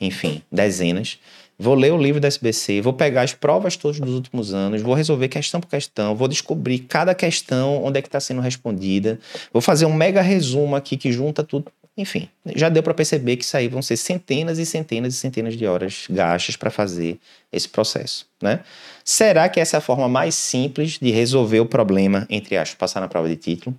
[0.00, 1.18] enfim, dezenas.
[1.58, 4.94] Vou ler o livro da SBC, vou pegar as provas todas dos últimos anos, vou
[4.94, 9.18] resolver questão por questão, vou descobrir cada questão, onde é que está sendo respondida.
[9.52, 11.66] Vou fazer um mega resumo aqui que junta tudo.
[11.96, 15.56] Enfim, já deu para perceber que isso aí vão ser centenas e centenas e centenas
[15.56, 17.18] de horas gastas para fazer
[17.52, 18.60] esse processo, né?
[19.04, 23.00] Será que essa é a forma mais simples de resolver o problema, entre aspas, passar
[23.00, 23.76] na prova de título?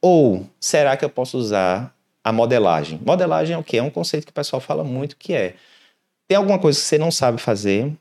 [0.00, 1.94] Ou será que eu posso usar
[2.30, 3.00] a modelagem?
[3.04, 3.78] Modelagem é o quê?
[3.78, 5.54] É um conceito que o pessoal fala muito que é
[6.26, 7.92] tem alguma coisa que você não sabe fazer,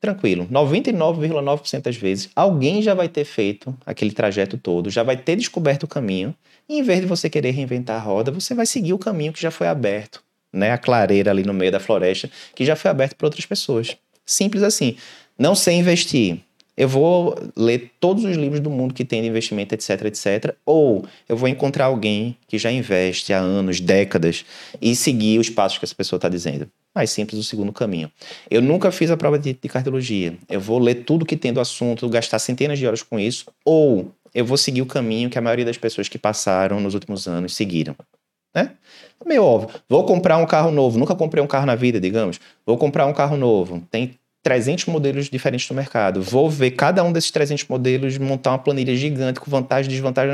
[0.00, 0.48] tranquilo.
[0.50, 5.84] 99,9% das vezes, alguém já vai ter feito aquele trajeto todo, já vai ter descoberto
[5.84, 6.34] o caminho,
[6.68, 9.40] e em vez de você querer reinventar a roda, você vai seguir o caminho que
[9.40, 10.72] já foi aberto, né?
[10.72, 13.96] A clareira ali no meio da floresta, que já foi aberto para outras pessoas.
[14.26, 14.96] Simples assim.
[15.38, 16.40] Não sei investir.
[16.78, 20.54] Eu vou ler todos os livros do mundo que tem de investimento, etc, etc.
[20.64, 24.44] Ou eu vou encontrar alguém que já investe há anos, décadas,
[24.80, 28.10] e seguir os passos que essa pessoa está dizendo mais simples o segundo caminho.
[28.50, 30.36] Eu nunca fiz a prova de, de cardiologia.
[30.48, 34.10] Eu vou ler tudo que tem do assunto, gastar centenas de horas com isso, ou
[34.34, 37.54] eu vou seguir o caminho que a maioria das pessoas que passaram nos últimos anos
[37.54, 37.94] seguiram.
[38.54, 38.72] Né?
[39.24, 39.80] Meio óbvio.
[39.88, 40.98] Vou comprar um carro novo.
[40.98, 42.40] Nunca comprei um carro na vida, digamos.
[42.66, 43.82] Vou comprar um carro novo.
[43.90, 46.22] Tem 300 modelos diferentes no mercado.
[46.22, 50.32] Vou ver cada um desses 300 modelos, montar uma planilha gigante com vantagem, desvantagem?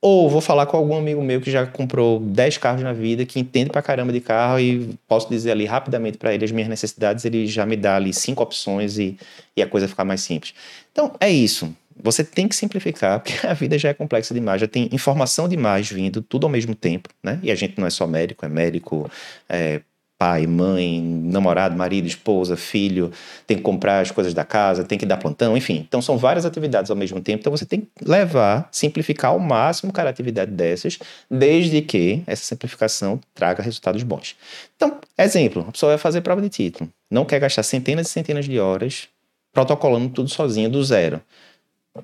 [0.00, 3.40] Ou vou falar com algum amigo meu que já comprou 10 carros na vida, que
[3.40, 7.24] entende pra caramba de carro e posso dizer ali rapidamente para ele as minhas necessidades,
[7.24, 9.16] ele já me dá ali cinco opções e,
[9.56, 10.52] e a coisa fica mais simples.
[10.92, 11.74] Então, é isso.
[12.02, 15.90] Você tem que simplificar, porque a vida já é complexa demais, já tem informação demais
[15.90, 17.40] vindo, tudo ao mesmo tempo, né?
[17.42, 19.10] E a gente não é só médico, é médico,
[19.48, 19.80] é,
[20.24, 23.12] pai, mãe, namorado, marido, esposa, filho,
[23.46, 25.84] tem que comprar as coisas da casa, tem que dar plantão, enfim.
[25.86, 29.92] Então são várias atividades ao mesmo tempo, então você tem que levar, simplificar ao máximo
[29.92, 30.98] cada atividade dessas,
[31.30, 34.34] desde que essa simplificação traga resultados bons.
[34.74, 38.46] Então, exemplo, a pessoa vai fazer prova de título, não quer gastar centenas e centenas
[38.46, 39.08] de horas
[39.52, 41.20] protocolando tudo sozinho do zero.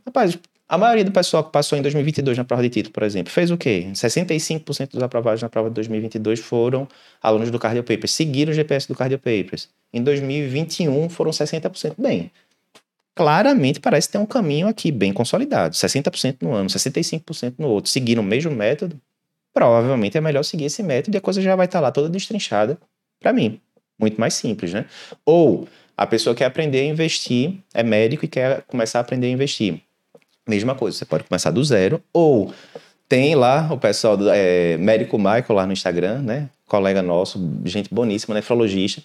[0.07, 0.39] Rapaz,
[0.71, 3.51] a maioria do pessoal que passou em 2022 na prova de título, por exemplo, fez
[3.51, 3.89] o quê?
[3.93, 6.87] 65% dos aprovados na prova de 2022 foram
[7.21, 9.69] alunos do Cardio Papers, seguiram o GPS do Cardio Papers.
[9.93, 11.95] Em 2021 foram 60%.
[11.99, 12.31] Bem,
[13.17, 15.75] claramente parece ter um caminho aqui bem consolidado.
[15.75, 17.91] 60% no ano, 65% no outro.
[17.91, 18.97] Seguiram o mesmo método?
[19.53, 22.79] Provavelmente é melhor seguir esse método e a coisa já vai estar lá toda destrinchada
[23.19, 23.61] para mim.
[23.99, 24.85] Muito mais simples, né?
[25.27, 29.31] Ou a pessoa quer aprender a investir, é médico e quer começar a aprender a
[29.31, 29.83] investir
[30.49, 32.53] Mesma coisa, você pode começar do zero, ou
[33.09, 36.49] tem lá o pessoal do é, Médico Michael lá no Instagram, né?
[36.67, 39.03] Colega nosso, gente boníssima, nefrologista.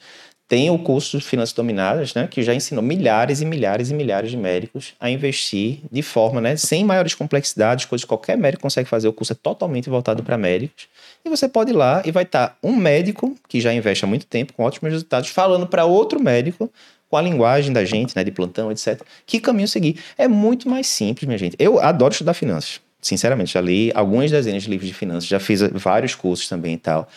[0.47, 2.27] Tem o curso de Finanças Dominadas, né?
[2.27, 6.55] Que já ensinou milhares e milhares e milhares de médicos a investir de forma, né?
[6.55, 9.07] Sem maiores complexidades, coisas que qualquer médico consegue fazer.
[9.07, 10.87] O curso é totalmente voltado para médicos.
[11.25, 14.27] E você pode ir lá e vai estar um médico que já investe há muito
[14.27, 16.71] tempo, com ótimos resultados, falando para outro médico
[17.09, 19.01] com a linguagem da gente, né, de plantão, etc.
[19.25, 19.99] Que caminho seguir?
[20.17, 21.55] É muito mais simples, minha gente.
[21.59, 22.81] Eu adoro estudar finanças.
[23.01, 26.77] Sinceramente, já li algumas dezenas de livros de finanças, já fiz vários cursos também e
[26.77, 27.07] tal.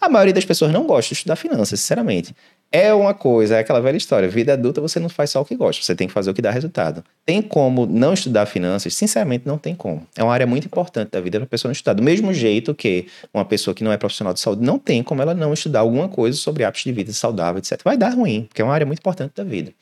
[0.00, 2.34] A maioria das pessoas não gosta de estudar finanças, sinceramente.
[2.76, 4.28] É uma coisa, é aquela velha história.
[4.28, 6.42] Vida adulta você não faz só o que gosta, você tem que fazer o que
[6.42, 7.04] dá resultado.
[7.24, 8.92] Tem como não estudar finanças?
[8.96, 10.04] Sinceramente, não tem como.
[10.16, 11.92] É uma área muito importante da vida para a pessoa não estudar.
[11.92, 15.22] Do mesmo jeito que uma pessoa que não é profissional de saúde não tem como
[15.22, 17.80] ela não estudar alguma coisa sobre hábitos de vida saudável, etc.
[17.84, 19.72] Vai dar ruim, porque é uma área muito importante da vida.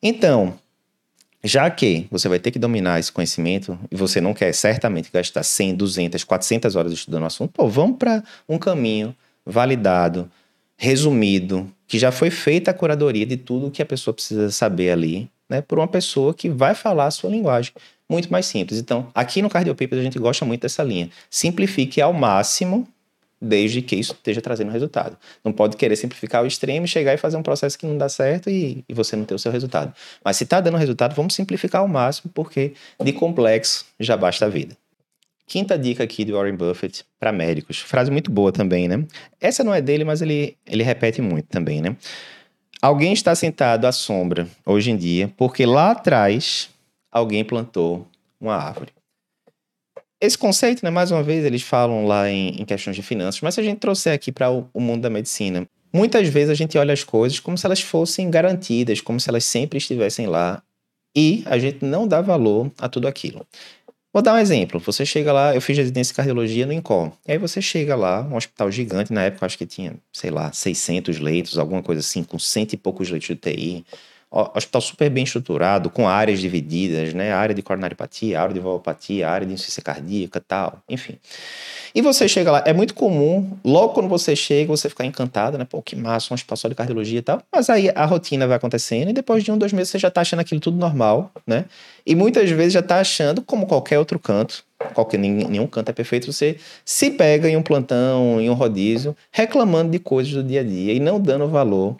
[0.00, 0.54] Então,
[1.42, 5.42] já que você vai ter que dominar esse conhecimento e você não quer certamente gastar
[5.42, 9.12] 100, 200, 400 horas estudando o assunto, pô, vamos para um caminho
[9.44, 10.30] validado,
[10.76, 15.30] resumido, que já foi feita a curadoria de tudo que a pessoa precisa saber ali,
[15.48, 17.72] né, por uma pessoa que vai falar a sua linguagem
[18.08, 18.78] muito mais simples.
[18.78, 21.10] Então, aqui no Cardiopapers a gente gosta muito dessa linha.
[21.30, 22.86] Simplifique ao máximo,
[23.40, 25.16] desde que isso esteja trazendo resultado.
[25.44, 28.08] Não pode querer simplificar ao extremo e chegar e fazer um processo que não dá
[28.08, 29.92] certo e, e você não ter o seu resultado.
[30.24, 34.48] Mas se está dando resultado, vamos simplificar ao máximo, porque de complexo já basta a
[34.48, 34.76] vida.
[35.46, 37.78] Quinta dica aqui do Warren Buffett para médicos.
[37.78, 39.04] Frase muito boa também, né?
[39.40, 41.96] Essa não é dele, mas ele, ele repete muito também, né?
[42.80, 46.70] Alguém está sentado à sombra hoje em dia porque lá atrás
[47.10, 48.06] alguém plantou
[48.40, 48.92] uma árvore.
[50.20, 53.54] Esse conceito, né, mais uma vez, eles falam lá em, em questões de finanças, mas
[53.54, 56.78] se a gente trouxer aqui para o, o mundo da medicina, muitas vezes a gente
[56.78, 60.62] olha as coisas como se elas fossem garantidas, como se elas sempre estivessem lá,
[61.14, 63.46] e a gente não dá valor a tudo aquilo.
[64.14, 64.78] Vou dar um exemplo.
[64.78, 67.10] Você chega lá, eu fiz residência de cardiologia no INCOM.
[67.26, 70.52] E aí você chega lá, um hospital gigante, na época acho que tinha, sei lá,
[70.52, 73.84] 600 leitos, alguma coisa assim, com cento e poucos leitos de UTI.
[74.34, 77.32] Hospital super bem estruturado, com áreas divididas, né?
[77.32, 81.18] Área de coronariopatia, área de valvopatia, área de insuficiência cardíaca tal, enfim.
[81.94, 85.64] E você chega lá, é muito comum, logo quando você chega, você ficar encantado, né?
[85.64, 87.40] Pô, que massa, um hospital só de cardiologia e tal.
[87.52, 90.22] Mas aí a rotina vai acontecendo e depois de um, dois meses você já tá
[90.22, 91.66] achando aquilo tudo normal, né?
[92.04, 96.32] E muitas vezes já tá achando, como qualquer outro canto, qualquer, nenhum canto é perfeito,
[96.32, 100.64] você se pega em um plantão, em um rodízio, reclamando de coisas do dia a
[100.64, 101.96] dia e não dando valor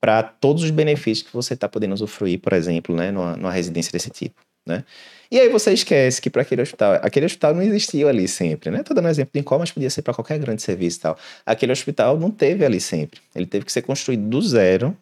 [0.00, 3.90] para todos os benefícios que você está podendo usufruir, por exemplo, né, numa, numa residência
[3.92, 4.84] desse tipo, né?
[5.30, 8.82] E aí você esquece que para aquele hospital, aquele hospital não existiu ali sempre, né?
[8.82, 11.18] Tô dando exemplo de qual, mas podia ser para qualquer grande serviço e tal.
[11.44, 13.20] Aquele hospital não teve ali sempre.
[13.34, 14.96] Ele teve que ser construído do zero.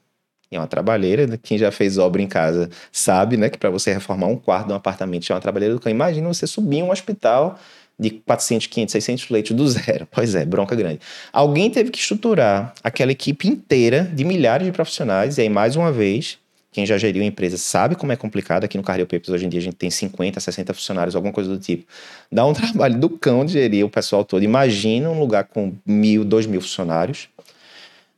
[0.51, 1.37] É uma trabalheira, né?
[1.43, 4.73] quem já fez obra em casa sabe, né, que para você reformar um quarto de
[4.73, 5.91] um apartamento é uma trabalheira do cão.
[5.91, 7.59] Imagina você subir um hospital
[7.99, 10.07] de 400, 500, 600 leitos do zero.
[10.11, 11.01] Pois é, bronca grande.
[11.33, 15.93] Alguém teve que estruturar aquela equipe inteira de milhares de profissionais, e aí, mais uma
[15.93, 16.39] vez,
[16.75, 18.65] quem já geriu empresa sabe como é complicado.
[18.65, 21.49] Aqui no Cardio Papers, hoje em dia, a gente tem 50, 60 funcionários, alguma coisa
[21.49, 21.87] do tipo.
[22.33, 24.43] Dá um trabalho do cão de gerir o pessoal todo.
[24.43, 27.29] Imagina um lugar com mil, dois mil funcionários.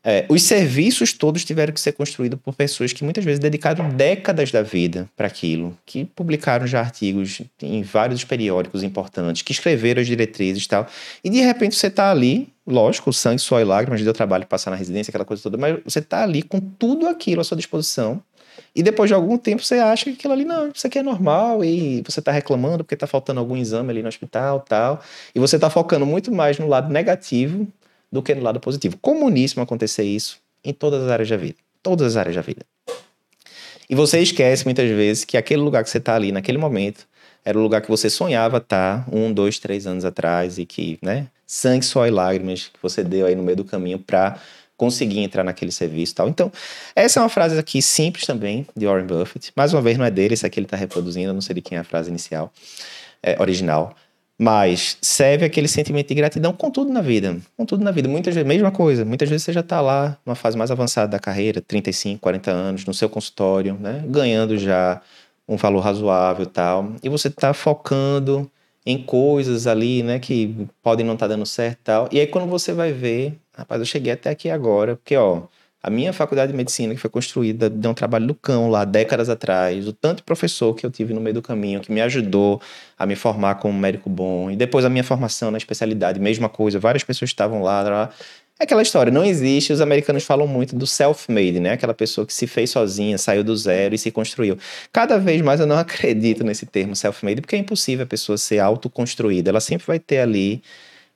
[0.09, 4.53] É, os serviços todos tiveram que ser construídos por pessoas que muitas vezes dedicaram décadas
[4.53, 10.07] da vida para aquilo, que publicaram já artigos em vários periódicos importantes, que escreveram as
[10.07, 10.87] diretrizes e tal.
[11.25, 14.77] E de repente você está ali, lógico, sangue, suor e lágrimas, deu trabalho passar na
[14.77, 18.23] residência, aquela coisa toda, mas você está ali com tudo aquilo à sua disposição
[18.77, 21.65] e depois de algum tempo você acha que aquilo ali, não, isso aqui é normal
[21.65, 25.01] e você está reclamando porque está faltando algum exame ali no hospital tal.
[25.35, 27.67] E você está focando muito mais no lado negativo
[28.11, 28.97] do que no lado positivo.
[29.01, 31.57] Comuníssimo acontecer isso em todas as áreas da vida.
[31.83, 32.65] Todas as áreas da vida.
[33.89, 37.07] E você esquece muitas vezes que aquele lugar que você está ali naquele momento
[37.45, 41.29] era o lugar que você sonhava estar um, dois, três anos atrás e que, né,
[41.47, 44.41] sangue, suor e lágrimas que você deu aí no meio do caminho para
[44.77, 46.29] conseguir entrar naquele serviço e tal.
[46.29, 46.53] Então,
[46.95, 49.53] essa é uma frase aqui simples também, de Warren Buffett.
[49.55, 51.79] Mais uma vez, não é dele, isso aqui ele está reproduzindo, não sei de quem
[51.79, 52.53] é a frase inicial,
[53.23, 53.95] é, original.
[54.39, 57.39] Mas serve aquele sentimento de gratidão com tudo na vida.
[57.57, 58.09] Com tudo na vida.
[58.09, 59.05] Muitas vezes, mesma coisa.
[59.05, 62.85] Muitas vezes você já está lá, numa fase mais avançada da carreira, 35, 40 anos,
[62.85, 64.05] no seu consultório, né?
[64.07, 65.01] Ganhando já
[65.49, 66.93] um valor razoável tal.
[67.03, 68.51] E você está focando
[68.85, 72.09] em coisas ali, né, que podem não estar tá dando certo e tal.
[72.13, 75.43] E aí quando você vai ver, rapaz, eu cheguei até aqui agora, porque, ó,
[75.87, 79.29] a minha faculdade de medicina, que foi construída, deu um trabalho do cão lá décadas
[79.29, 82.61] atrás, o tanto de professor que eu tive no meio do caminho, que me ajudou
[82.99, 86.81] a me formar como médico bom, e depois a minha formação na especialidade, mesma coisa,
[86.81, 88.11] várias pessoas estavam lá, lá
[88.59, 91.73] é aquela história, não existe, os americanos falam muito do self-made, né?
[91.73, 94.59] Aquela pessoa que se fez sozinha, saiu do zero e se construiu.
[94.91, 98.59] Cada vez mais eu não acredito nesse termo self-made, porque é impossível a pessoa ser
[98.59, 99.51] autoconstruída.
[99.51, 100.63] Ela sempre vai ter ali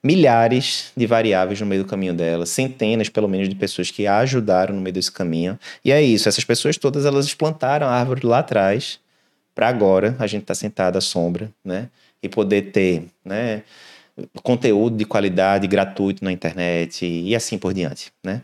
[0.02, 4.18] milhares de variáveis no meio do caminho dela, centenas pelo menos de pessoas que a
[4.18, 5.58] ajudaram no meio desse caminho.
[5.84, 8.98] E é isso, essas pessoas todas elas plantaram a árvore lá atrás,
[9.54, 11.88] para agora a gente estar tá sentado à sombra, né?
[12.22, 13.62] E poder ter, né?
[14.42, 18.42] conteúdo de qualidade gratuito na internet e assim por diante, né?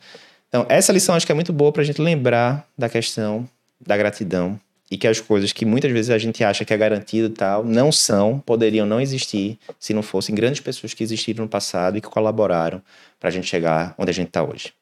[0.49, 3.49] Então, essa lição acho que é muito boa para a gente lembrar da questão
[3.85, 4.59] da gratidão
[4.91, 7.65] e que as coisas que muitas vezes a gente acha que é garantido e tal,
[7.65, 12.01] não são, poderiam não existir se não fossem grandes pessoas que existiram no passado e
[12.01, 12.81] que colaboraram
[13.19, 14.73] para a gente chegar onde a gente está hoje.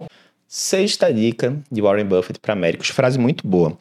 [0.47, 3.77] Sexta dica de Warren Buffett para Américos, frase muito boa.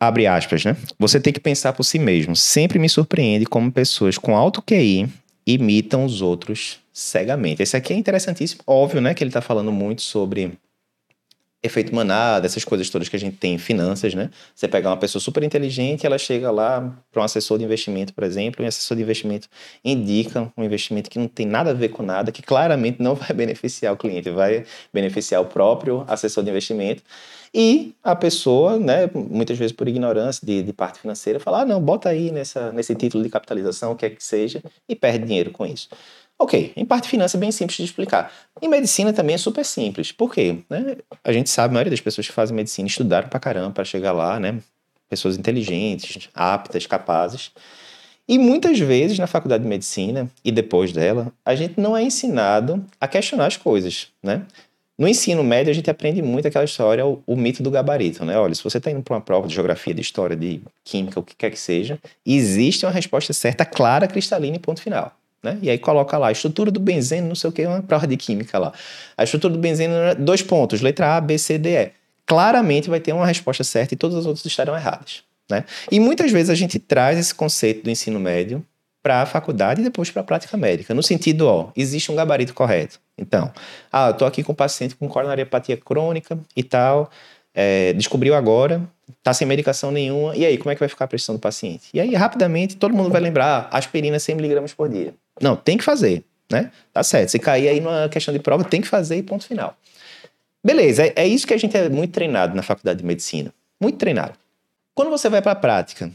[0.00, 0.76] Abre aspas, né?
[0.98, 2.36] Você tem que pensar por si mesmo.
[2.36, 5.08] Sempre me surpreende como pessoas com alto QI
[5.46, 7.62] imitam os outros cegamente.
[7.62, 8.62] Esse aqui é interessantíssimo.
[8.66, 10.52] Óbvio, né, que ele está falando muito sobre
[11.66, 14.30] efeito manada, essas coisas todas que a gente tem em finanças, né?
[14.54, 18.24] Você pega uma pessoa super inteligente, ela chega lá para um assessor de investimento, por
[18.24, 19.48] exemplo, e o assessor de investimento
[19.84, 23.32] indica um investimento que não tem nada a ver com nada, que claramente não vai
[23.32, 27.02] beneficiar o cliente, vai beneficiar o próprio assessor de investimento.
[27.54, 31.80] E a pessoa, né, muitas vezes por ignorância de, de parte financeira, fala: ah, não,
[31.80, 35.50] bota aí nessa, nesse título de capitalização, o que é que seja, e perde dinheiro
[35.50, 35.88] com isso.
[36.38, 38.30] Ok, em parte finança é bem simples de explicar.
[38.60, 40.12] Em medicina também é super simples.
[40.12, 40.58] Por quê?
[40.68, 40.96] Né?
[41.24, 44.12] A gente sabe, a maioria das pessoas que fazem medicina estudaram pra caramba para chegar
[44.12, 44.58] lá, né?
[45.08, 47.52] Pessoas inteligentes, aptas, capazes.
[48.28, 52.84] E muitas vezes na faculdade de medicina e depois dela, a gente não é ensinado
[53.00, 54.42] a questionar as coisas, né?
[54.98, 58.38] No ensino médio, a gente aprende muito aquela história, o, o mito do gabarito, né?
[58.38, 61.22] Olha, se você está indo para uma prova de geografia, de história, de química, o
[61.22, 65.14] que quer que seja, existe uma resposta certa, clara, cristalina e ponto final.
[65.46, 65.58] Né?
[65.62, 68.16] E aí coloca lá, a estrutura do benzeno, não sei o que, uma prova de
[68.16, 68.72] química lá.
[69.16, 71.92] A estrutura do benzeno, dois pontos, letra A, B, C, D, E.
[72.26, 75.22] Claramente vai ter uma resposta certa e todas as outras estarão erradas.
[75.48, 75.64] Né?
[75.88, 78.66] E muitas vezes a gente traz esse conceito do ensino médio
[79.00, 82.52] para a faculdade e depois para a prática médica, no sentido, ó, existe um gabarito
[82.52, 82.98] correto.
[83.16, 83.52] Então,
[83.92, 87.08] ah, eu tô aqui com um paciente com coronariopatia crônica e tal,
[87.54, 88.82] é, descobriu agora,
[89.22, 91.88] tá sem medicação nenhuma, e aí, como é que vai ficar a pressão do paciente?
[91.94, 95.14] E aí, rapidamente, todo mundo vai lembrar, ah, aspirina 100mg por dia.
[95.40, 96.70] Não, tem que fazer, né?
[96.92, 97.30] Tá certo.
[97.30, 99.76] Se cair aí numa questão de prova, tem que fazer e ponto final.
[100.64, 103.52] Beleza, é, é isso que a gente é muito treinado na faculdade de medicina.
[103.80, 104.34] Muito treinado.
[104.94, 106.10] Quando você vai para a prática,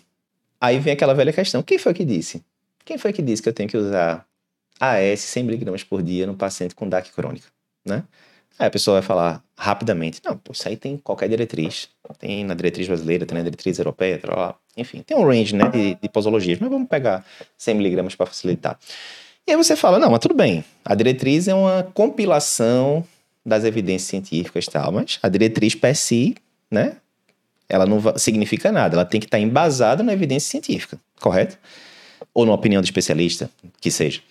[0.59, 2.43] aí vem aquela velha questão: quem foi que disse?
[2.83, 4.25] Quem foi que disse que eu tenho que usar
[4.79, 7.47] AS 100 mg por dia no paciente com DAC crônica,
[7.85, 8.03] né?
[8.57, 11.89] Aí a pessoa vai falar rapidamente: não, pô, isso aí tem qualquer diretriz.
[12.19, 14.55] Tem na diretriz brasileira, tem na diretriz europeia, lá.
[14.75, 17.25] enfim, tem um range né, de, de posologias, mas vamos pegar
[17.57, 18.79] 100 miligramas para facilitar.
[19.47, 23.05] E aí você fala: não, mas tudo bem, a diretriz é uma compilação
[23.45, 26.35] das evidências científicas e tal, mas a diretriz per si,
[26.69, 26.97] né,
[27.67, 31.57] ela não significa nada, ela tem que estar embasada na evidência científica, correto?
[32.33, 34.21] Ou na opinião do especialista, que seja.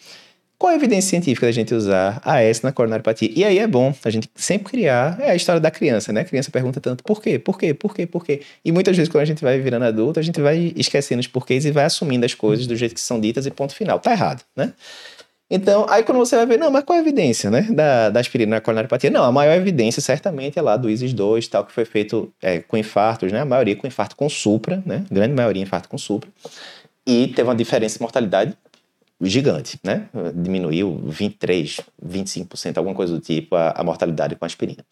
[0.61, 3.31] Qual a evidência científica da gente usar AS na coronariopatia?
[3.35, 6.20] E aí é bom a gente sempre criar, é a história da criança, né?
[6.20, 8.42] A criança pergunta tanto por quê, por quê, por quê, por quê.
[8.62, 11.64] E muitas vezes quando a gente vai virando adulto, a gente vai esquecendo os porquês
[11.64, 13.99] e vai assumindo as coisas do jeito que são ditas e ponto final.
[14.01, 14.75] Tá errado, né?
[15.51, 18.20] Então, aí quando você vai ver, não, mas qual é a evidência, né, da, da
[18.20, 19.09] aspirina na coronariopatia?
[19.09, 22.77] Não, a maior evidência certamente é lá do ISIS-2, tal, que foi feito é, com
[22.77, 26.29] infartos, né, a maioria com infarto com supra, né, grande maioria infarto com supra,
[27.05, 28.57] e teve uma diferença de mortalidade
[29.20, 30.09] gigante, né?
[30.35, 34.85] Diminuiu 23, 25%, alguma coisa do tipo, a, a mortalidade com aspirina.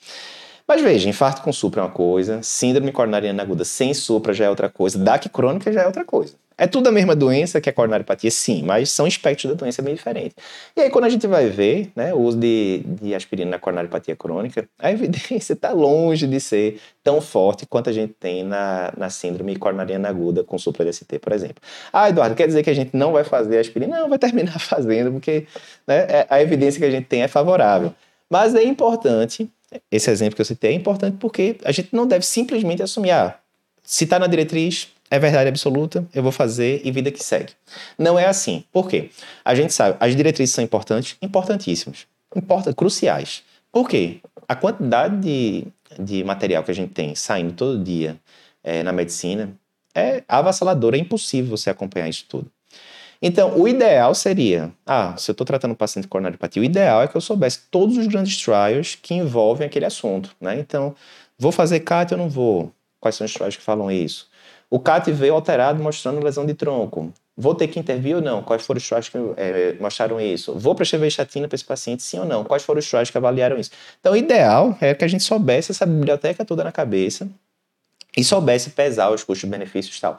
[0.69, 4.51] Mas veja, infarto com supra é uma coisa, síndrome coronariana aguda sem supra já é
[4.51, 6.35] outra coisa, DAC crônica já é outra coisa.
[6.61, 9.95] É tudo a mesma doença que a coronariopatia, sim, mas são espectros da doença bem
[9.95, 10.35] diferentes.
[10.77, 14.17] E aí, quando a gente vai ver né, o uso de, de aspirina na coronariopatia
[14.17, 19.09] crônica, a evidência está longe de ser tão forte quanto a gente tem na, na
[19.09, 21.63] síndrome coronariana aguda com supra-DST, por exemplo.
[21.93, 24.01] Ah, Eduardo, quer dizer que a gente não vai fazer aspirina?
[24.01, 25.47] Não, vai terminar fazendo, porque
[25.87, 27.95] né, é, a evidência que a gente tem é favorável.
[28.29, 29.49] Mas é importante,
[29.91, 33.39] esse exemplo que eu citei é importante porque a gente não deve simplesmente assumir, ah,
[33.83, 37.53] se está na diretriz, é verdade absoluta, eu vou fazer e vida que segue.
[37.99, 38.65] Não é assim.
[38.73, 39.11] Por quê?
[39.45, 43.43] A gente sabe, as diretrizes são importantes, importantíssimas, importa, cruciais.
[43.73, 44.21] Por quê?
[44.47, 45.67] A quantidade de,
[45.99, 48.19] de material que a gente tem saindo todo dia
[48.63, 49.51] é, na medicina
[49.95, 52.51] é avassaladora, é impossível você acompanhar isso tudo.
[53.21, 57.03] Então, o ideal seria, ah, se eu estou tratando um paciente com coronariopatia, o ideal
[57.03, 60.59] é que eu soubesse todos os grandes trials que envolvem aquele assunto, né?
[60.59, 60.95] Então,
[61.37, 62.73] vou fazer CAT ou não vou?
[63.01, 64.29] Quais são os trials que falam isso?
[64.71, 67.13] O CAT veio alterado mostrando lesão de tronco.
[67.37, 68.43] Vou ter que intervir ou não?
[68.43, 70.55] Quais foram os trials que é, mostraram isso?
[70.55, 72.45] Vou prescrever estatina para esse paciente, sim ou não?
[72.45, 73.71] Quais foram os trials que avaliaram isso?
[74.01, 77.29] Então, o ideal é que a gente soubesse essa biblioteca toda na cabeça
[78.17, 80.19] e soubesse pesar os custos-benefícios e tal.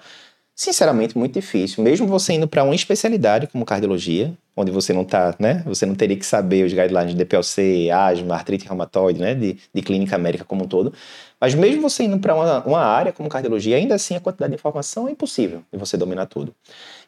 [0.59, 1.81] Sinceramente, muito difícil.
[1.81, 5.63] Mesmo você indo para uma especialidade como cardiologia, onde você não tá, né?
[5.65, 9.33] Você não teria que saber os guidelines de DPLC, asma, artrite reumatoide, né?
[9.33, 10.93] De, de clínica médica como um todo.
[11.39, 14.55] Mas mesmo você indo para uma, uma área como cardiologia, ainda assim a quantidade de
[14.55, 16.53] informação é impossível de você dominar tudo.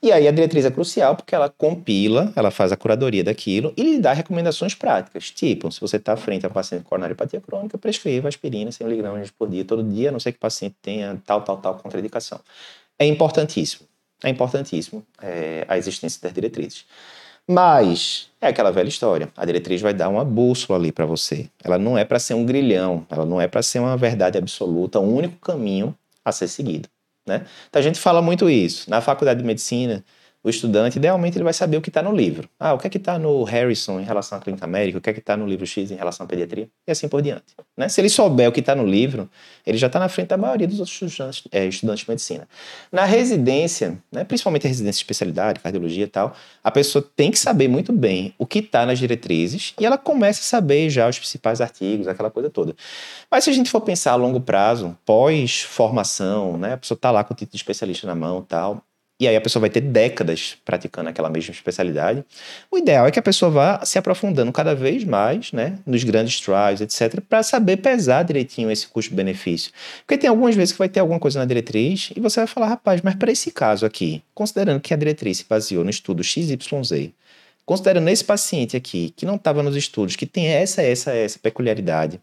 [0.01, 3.83] E aí a diretriz é crucial porque ela compila, ela faz a curadoria daquilo e
[3.83, 5.29] lhe dá recomendações práticas.
[5.29, 9.29] Tipo, se você está frente a um paciente com coronariopatia crônica, prescreva aspirina 100 mg
[9.37, 12.39] por dia, todo dia, a não ser que o paciente tenha tal, tal, tal contraindicação.
[13.01, 13.87] É importantíssimo.
[14.23, 16.85] É importantíssimo é, a existência das diretrizes.
[17.47, 19.27] Mas é aquela velha história.
[19.35, 21.49] A diretriz vai dar uma bússola ali para você.
[21.63, 24.99] Ela não é para ser um grilhão, ela não é para ser uma verdade absoluta,
[24.99, 26.87] um único caminho a ser seguido.
[27.25, 27.43] Né?
[27.69, 28.87] Então a gente fala muito isso.
[28.87, 30.05] Na faculdade de medicina,
[30.43, 32.49] o estudante, idealmente, ele vai saber o que está no livro.
[32.59, 35.09] Ah, o que é que está no Harrison em relação à clínica médica, o que
[35.09, 37.43] é que está no livro X em relação à pediatria, e assim por diante.
[37.77, 37.87] Né?
[37.87, 39.29] Se ele souber o que está no livro,
[39.65, 42.47] ele já está na frente da maioria dos outros estudantes, é, estudantes de medicina.
[42.91, 47.37] Na residência, né, principalmente a residência de especialidade, cardiologia e tal, a pessoa tem que
[47.37, 51.19] saber muito bem o que está nas diretrizes e ela começa a saber já os
[51.19, 52.75] principais artigos, aquela coisa toda.
[53.29, 57.23] Mas se a gente for pensar a longo prazo, pós-formação, né, a pessoa está lá
[57.23, 58.83] com o título de especialista na mão tal,
[59.21, 62.25] e aí a pessoa vai ter décadas praticando aquela mesma especialidade.
[62.71, 66.39] O ideal é que a pessoa vá se aprofundando cada vez mais, né, nos grandes
[66.39, 69.71] trials, etc, para saber pesar direitinho esse custo-benefício.
[70.07, 72.69] Porque tem algumas vezes que vai ter alguma coisa na diretriz e você vai falar,
[72.69, 77.11] rapaz, mas para esse caso aqui, considerando que a diretriz se baseou no estudo XYZ,
[77.63, 82.19] considerando esse paciente aqui, que não estava nos estudos, que tem essa, essa, essa peculiaridade,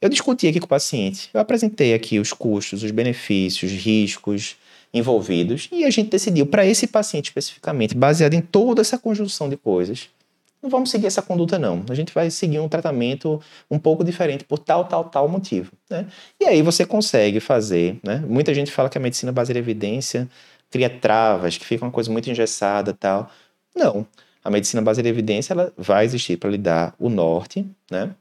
[0.00, 4.56] eu discuti aqui com o paciente, eu apresentei aqui os custos, os benefícios, riscos,
[4.96, 9.56] envolvidos e a gente decidiu para esse paciente especificamente, baseado em toda essa conjunção de
[9.56, 10.08] coisas,
[10.62, 11.84] não vamos seguir essa conduta não.
[11.88, 13.40] A gente vai seguir um tratamento
[13.70, 15.72] um pouco diferente por tal, tal, tal motivo.
[15.88, 16.06] Né?
[16.40, 18.16] E aí você consegue fazer, né?
[18.26, 20.28] Muita gente fala que a medicina baseada em evidência
[20.70, 23.30] cria travas, que fica uma coisa muito engessada tal.
[23.74, 24.06] Não.
[24.42, 28.14] A medicina baseada em evidência ela vai existir para lhe dar o norte, né?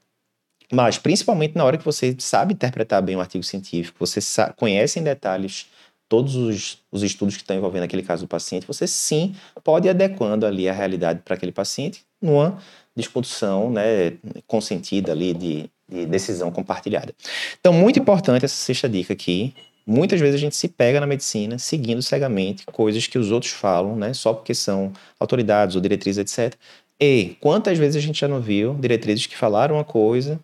[0.71, 4.19] Mas principalmente na hora que você sabe interpretar bem um artigo científico, você
[4.55, 5.67] conhece em detalhes
[6.07, 9.89] todos os, os estudos que estão envolvendo aquele caso do paciente, você sim pode ir
[9.89, 12.57] adequando ali a realidade para aquele paciente numa
[12.95, 14.13] discussão né,
[14.47, 17.13] consentida ali de, de decisão compartilhada.
[17.59, 19.53] Então, muito importante essa sexta dica aqui.
[19.85, 23.95] Muitas vezes a gente se pega na medicina seguindo cegamente coisas que os outros falam,
[23.95, 26.57] né, só porque são autoridades ou diretrizes, etc.
[26.99, 30.39] E quantas vezes a gente já não viu diretrizes que falaram uma coisa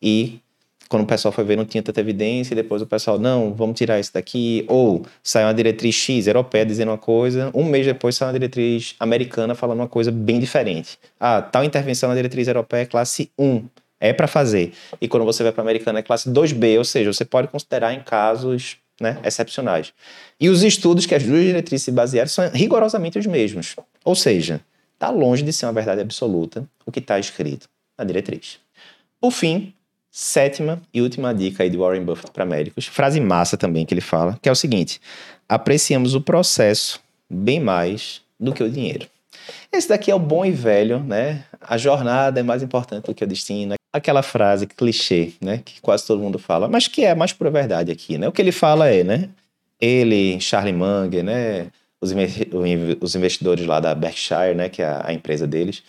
[0.00, 0.40] e
[0.88, 3.76] quando o pessoal foi ver, não tinha tanta evidência, e depois o pessoal, não, vamos
[3.76, 4.64] tirar isso daqui.
[4.68, 8.94] Ou saiu uma diretriz X, europeia, dizendo uma coisa, um mês depois sai uma diretriz
[9.00, 10.98] americana falando uma coisa bem diferente.
[11.18, 13.64] Ah, tal intervenção na diretriz europeia é classe 1,
[14.00, 14.72] é para fazer.
[15.00, 17.92] E quando você vai para a americana é classe 2B, ou seja, você pode considerar
[17.92, 19.92] em casos né, excepcionais.
[20.40, 23.76] E os estudos que as duas diretrizes se basearam são rigorosamente os mesmos.
[24.04, 24.60] Ou seja,
[24.94, 27.68] está longe de ser uma verdade absoluta o que está escrito
[27.98, 28.58] na diretriz.
[29.20, 29.72] Por fim,
[30.18, 34.00] Sétima e última dica aí de Warren Buffett para médicos, frase massa também que ele
[34.00, 34.98] fala, que é o seguinte:
[35.46, 36.98] apreciamos o processo
[37.28, 39.06] bem mais do que o dinheiro.
[39.70, 41.44] Esse daqui é o bom e velho, né?
[41.60, 43.74] A jornada é mais importante do que o destino.
[43.92, 45.60] Aquela frase clichê, né?
[45.62, 48.26] Que quase todo mundo fala, mas que é mais pura verdade aqui, né?
[48.26, 49.28] O que ele fala é, né?
[49.78, 51.66] Ele, Charlie Munger, né?
[52.00, 52.14] Os,
[53.02, 54.70] os investidores lá da Berkshire, né?
[54.70, 55.82] Que é a empresa deles.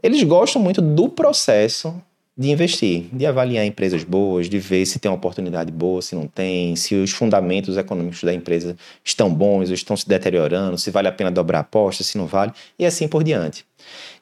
[0.00, 2.00] Eles gostam muito do processo
[2.36, 6.26] de investir, de avaliar empresas boas, de ver se tem uma oportunidade boa, se não
[6.26, 11.06] tem, se os fundamentos econômicos da empresa estão bons ou estão se deteriorando, se vale
[11.06, 13.64] a pena dobrar a aposta, se não vale, e assim por diante.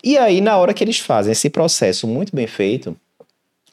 [0.05, 2.95] E aí, na hora que eles fazem esse processo muito bem feito,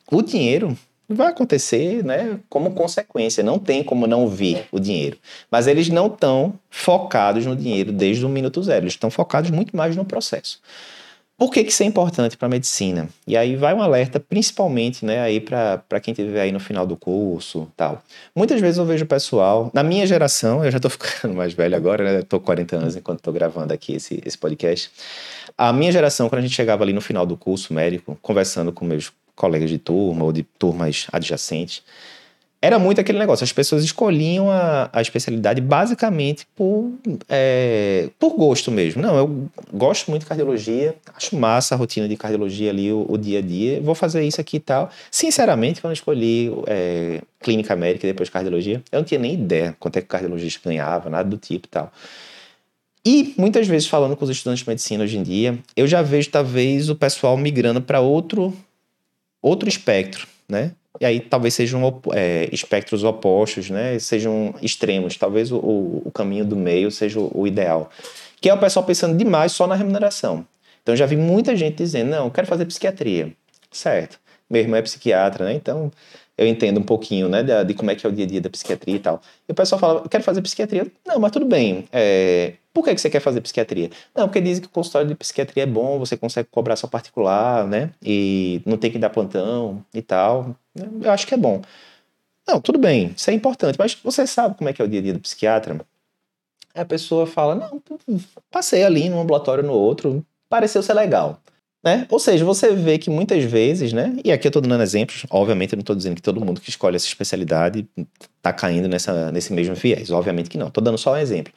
[0.10, 0.78] o dinheiro
[1.10, 5.18] vai acontecer né, como consequência, não tem como não vir o dinheiro.
[5.52, 9.76] Mas eles não estão focados no dinheiro desde o minuto zero, eles estão focados muito
[9.76, 10.62] mais no processo.
[11.40, 13.08] Por que, que isso é importante para a medicina?
[13.26, 16.98] E aí vai um alerta, principalmente, né, aí para quem estiver aí no final do
[16.98, 18.04] curso tal.
[18.36, 22.04] Muitas vezes eu vejo pessoal, na minha geração, eu já estou ficando mais velho agora,
[22.04, 22.20] né?
[22.20, 24.92] Estou 40 anos enquanto estou gravando aqui esse, esse podcast.
[25.58, 28.84] A minha geração, quando a gente chegava ali no final do curso médico, conversando com
[28.84, 31.82] meus colegas de turma ou de turmas adjacentes,
[32.62, 33.44] era muito aquele negócio.
[33.44, 36.92] As pessoas escolhiam a, a especialidade basicamente por,
[37.30, 39.02] é, por gosto mesmo.
[39.02, 43.18] Não, eu gosto muito de cardiologia, acho massa a rotina de cardiologia ali, o, o
[43.18, 44.90] dia a dia, vou fazer isso aqui e tal.
[45.10, 49.76] Sinceramente, quando eu escolhi é, clínica médica e depois cardiologia, eu não tinha nem ideia
[49.80, 51.92] quanto é que o cardiologista ganhava, nada do tipo e tal.
[53.06, 56.30] E muitas vezes, falando com os estudantes de medicina hoje em dia, eu já vejo
[56.30, 58.54] talvez o pessoal migrando para outro,
[59.42, 60.74] outro espectro, né?
[61.00, 63.98] E aí talvez sejam é, espectros opostos, né?
[64.00, 65.16] Sejam extremos.
[65.16, 67.90] Talvez o, o caminho do meio seja o, o, ideal.
[68.42, 70.46] Que é o pessoal pensando demais só na remuneração.
[70.84, 73.32] Então já vi muita gente dizendo, não, quero fazer psiquiatria.
[73.72, 74.20] Certo.
[74.50, 75.54] Meu irmão é psiquiatra, né?
[75.54, 75.92] Então
[76.40, 78.40] eu entendo um pouquinho, né, de, de, como é que é o dia a dia
[78.40, 79.22] da psiquiatria e tal.
[79.46, 80.90] E o pessoal fala, eu quero fazer psiquiatria.
[81.06, 81.84] Não, mas tudo bem.
[81.92, 83.90] É, por que, que você quer fazer psiquiatria?
[84.16, 87.68] Não, porque dizem que o consultório de psiquiatria é bom, você consegue cobrar só particular,
[87.68, 87.92] né?
[88.02, 90.56] E não tem que dar plantão e tal.
[91.02, 91.62] Eu acho que é bom.
[92.48, 95.02] Não, tudo bem, isso é importante, mas você sabe como é que é o dia
[95.02, 95.82] a dia do psiquiatra?
[96.74, 97.82] A pessoa fala, não,
[98.50, 101.42] passei ali num ambulatório no outro, pareceu ser legal.
[101.84, 102.06] Né?
[102.10, 104.14] Ou seja, você vê que muitas vezes, né?
[104.24, 106.70] E aqui eu estou dando exemplos, obviamente eu não estou dizendo que todo mundo que
[106.70, 107.88] escolhe essa especialidade
[108.38, 111.54] está caindo nessa, nesse mesmo viés, obviamente que não, estou dando só um exemplo.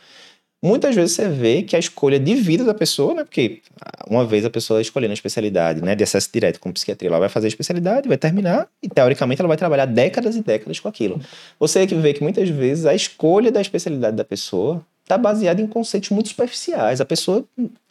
[0.65, 3.25] Muitas vezes você vê que a escolha de vida da pessoa, né?
[3.25, 3.63] Porque
[4.09, 5.97] uma vez a pessoa escolhendo a especialidade, né?
[5.97, 9.49] De acesso direto com psiquiatria, ela vai fazer a especialidade, vai terminar e teoricamente ela
[9.49, 11.21] vai trabalhar décadas e décadas com aquilo.
[11.59, 15.67] Você que vê que muitas vezes a escolha da especialidade da pessoa está baseada em
[15.67, 17.01] conceitos muito superficiais.
[17.01, 17.45] A pessoa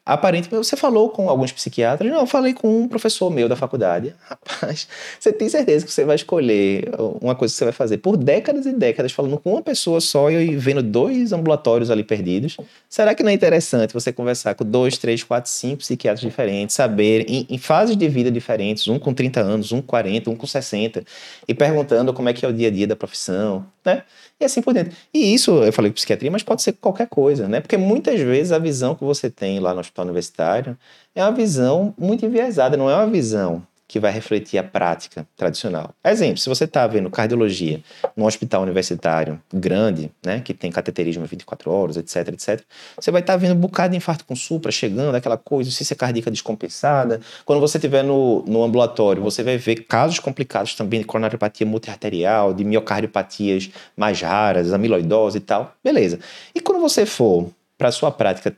[0.04, 2.12] Aparentemente, você falou com alguns psiquiatras?
[2.12, 4.16] Não, eu falei com um professor meu da faculdade.
[4.26, 4.88] Rapaz,
[5.20, 6.90] você tem certeza que você vai escolher
[7.22, 10.32] uma coisa que você vai fazer por décadas e décadas falando com uma pessoa só
[10.32, 12.58] e vendo dois ambulatórios ali perdidos?
[12.90, 17.24] Será que não é interessante você conversar com dois, três, quatro, cinco psiquiatras diferentes, saber
[17.30, 20.48] em, em fases de vida diferentes, um com 30 anos, um com 40, um com
[20.48, 21.04] 60,
[21.48, 24.04] e perguntando como é que é o dia a dia da profissão, né?
[24.40, 24.96] E assim por dentro.
[25.14, 27.60] E isso, eu falei psiquiatria, mas pode ser qualquer coisa, né?
[27.60, 30.78] Porque muitas vezes a visão que você tem lá no hospital universitário
[31.16, 35.94] é uma visão muito enviesada, não é uma visão que vai refletir a prática tradicional.
[36.02, 37.82] Exemplo, se você está vendo cardiologia
[38.16, 42.62] num hospital universitário grande, né, que tem cateterismo 24 horas, etc, etc,
[42.98, 45.94] você vai estar tá vendo um bocado de infarto com supra chegando, aquela coisa, ciência
[45.94, 47.20] cardíaca descompensada.
[47.44, 52.54] Quando você estiver no, no ambulatório, você vai ver casos complicados também de coronariopatia multiarterial,
[52.54, 55.76] de miocardiopatias mais raras, amiloidose e tal.
[55.84, 56.18] Beleza.
[56.56, 58.56] E quando você for para a sua prática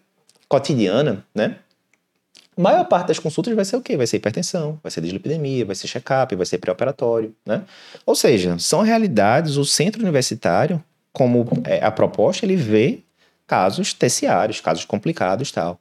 [0.47, 1.55] cotidiana, né?
[2.55, 3.97] Maior parte das consultas vai ser o quê?
[3.97, 7.63] Vai ser hipertensão, vai ser dislipidemia, vai ser check-up, vai ser pré-operatório, né?
[8.05, 12.99] Ou seja, são realidades, o centro universitário, como é, a proposta, ele vê
[13.47, 15.79] casos terciários, casos complicados tal.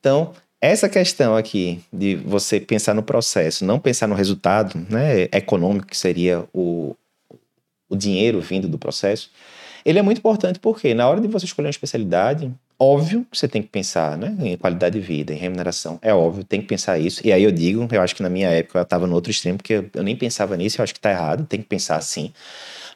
[0.00, 5.86] Então, essa questão aqui de você pensar no processo, não pensar no resultado né, econômico,
[5.86, 6.96] que seria o,
[7.88, 9.30] o dinheiro vindo do processo,
[9.84, 12.50] ele é muito importante porque na hora de você escolher uma especialidade,
[12.86, 15.98] Óbvio que você tem que pensar né, em qualidade de vida, em remuneração.
[16.02, 17.26] É óbvio, tem que pensar isso.
[17.26, 19.56] E aí eu digo, eu acho que na minha época eu estava no outro extremo,
[19.56, 22.30] porque eu, nem pensava nisso, eu acho que está errado, tem que pensar assim.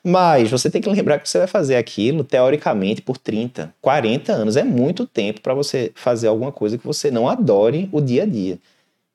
[0.05, 4.57] Mas você tem que lembrar que você vai fazer aquilo, teoricamente, por 30, 40 anos.
[4.59, 8.27] É muito tempo para você fazer alguma coisa que você não adore o dia a
[8.27, 8.59] dia.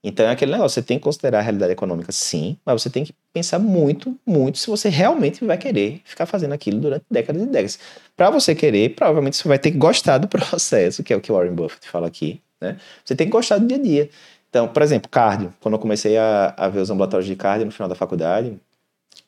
[0.04, 3.06] Então é aquele negócio, você tem que considerar a realidade econômica, sim, mas você tem
[3.06, 7.46] que pensar muito, muito se você realmente vai querer ficar fazendo aquilo durante décadas e
[7.46, 7.80] décadas.
[8.16, 11.32] Para você querer, provavelmente você vai ter que gostar do processo, que é o que
[11.32, 12.78] Warren Buffett fala aqui, né?
[13.06, 14.10] Você tem que gostar do dia a dia.
[14.50, 15.54] Então, por exemplo, cardio.
[15.62, 18.56] Quando eu comecei a, a ver os ambulatórios de cardio no final da faculdade,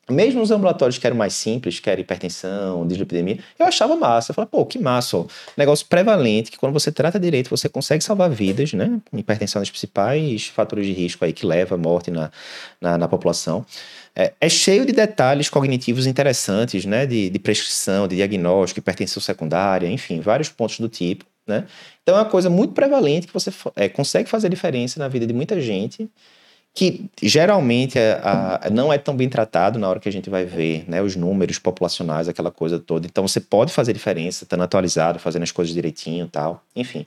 [0.10, 4.32] mesmo os ambulatórios que eram mais simples, que era hipertensão, dislipidemia, eu achava massa.
[4.32, 5.26] Eu falava, pô, que massa, ó.
[5.58, 8.99] Negócio prevalente, que quando você trata direito, você consegue salvar vidas, né?
[9.12, 12.32] Hipertensão é um dos principais fatores de risco aí que leva à morte na,
[12.80, 13.66] na, na população.
[14.16, 17.08] É, é, cheio de detalhes cognitivos interessantes, né?
[17.08, 21.66] De, de prescrição, de diagnóstico, hipertensão secundária, enfim, vários pontos do tipo, né?
[22.03, 25.34] Então é uma coisa muito prevalente que você é, consegue fazer diferença na vida de
[25.34, 26.08] muita gente
[26.76, 30.43] que geralmente é, a, não é tão bem tratado na hora que a gente vai
[30.43, 33.07] ver né, os números populacionais, aquela coisa toda.
[33.07, 37.05] Então você pode fazer diferença, estando atualizado, fazendo as coisas direitinho tal, enfim.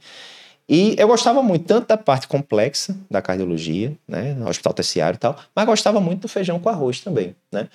[0.66, 5.38] E eu gostava muito tanto da parte complexa da cardiologia, né, hospital terciário e tal,
[5.54, 7.68] mas gostava muito do feijão com arroz também, né.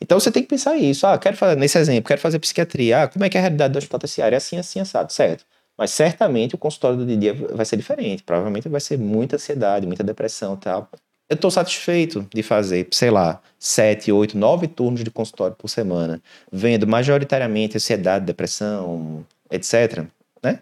[0.00, 1.06] Então você tem que pensar isso.
[1.06, 3.04] Ah, quero fazer, nesse exemplo, quero fazer psiquiatria.
[3.04, 4.34] Ah, como é que é a realidade do hospital terciário?
[4.34, 5.44] É assim, assim, assado, certo.
[5.76, 8.22] Mas certamente o consultório do dia vai ser diferente.
[8.22, 10.88] Provavelmente vai ser muita ansiedade, muita depressão e tal
[11.28, 16.22] eu estou satisfeito de fazer, sei lá, sete, oito, nove turnos de consultório por semana,
[16.50, 20.04] vendo majoritariamente ansiedade, depressão, etc.
[20.42, 20.60] Né?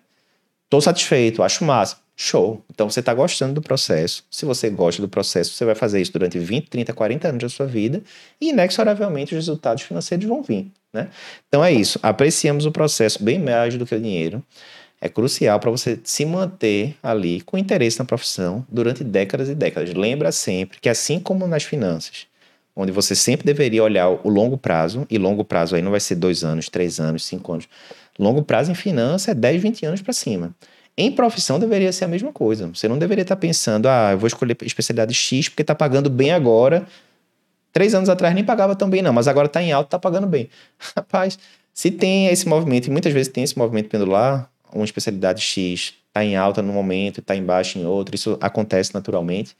[0.65, 2.05] Estou satisfeito, acho massa.
[2.19, 2.65] Show.
[2.73, 4.25] Então você está gostando do processo.
[4.31, 7.49] Se você gosta do processo, você vai fazer isso durante 20, 30, 40 anos da
[7.51, 8.03] sua vida
[8.41, 10.67] e inexoravelmente os resultados financeiros vão vir.
[10.95, 11.11] Né?
[11.47, 11.99] Então é isso.
[12.03, 14.43] Apreciamos o processo bem mais do que o dinheiro
[15.01, 19.93] é crucial para você se manter ali com interesse na profissão durante décadas e décadas.
[19.95, 22.27] Lembra sempre que, assim como nas finanças,
[22.75, 26.15] onde você sempre deveria olhar o longo prazo, e longo prazo aí não vai ser
[26.15, 27.69] dois anos, três anos, cinco anos.
[28.19, 30.55] Longo prazo em finanças é 10, 20 anos para cima.
[30.97, 32.69] Em profissão deveria ser a mesma coisa.
[32.69, 36.09] Você não deveria estar tá pensando, ah, eu vou escolher especialidade X porque está pagando
[36.09, 36.87] bem agora,
[37.77, 40.27] Três anos atrás nem pagava tão bem, não, mas agora está em alta, está pagando
[40.27, 40.49] bem.
[40.97, 41.39] Rapaz,
[41.75, 46.25] se tem esse movimento, e muitas vezes tem esse movimento pendular, uma especialidade X está
[46.25, 49.57] em alta no momento, está em baixa em outro, isso acontece naturalmente.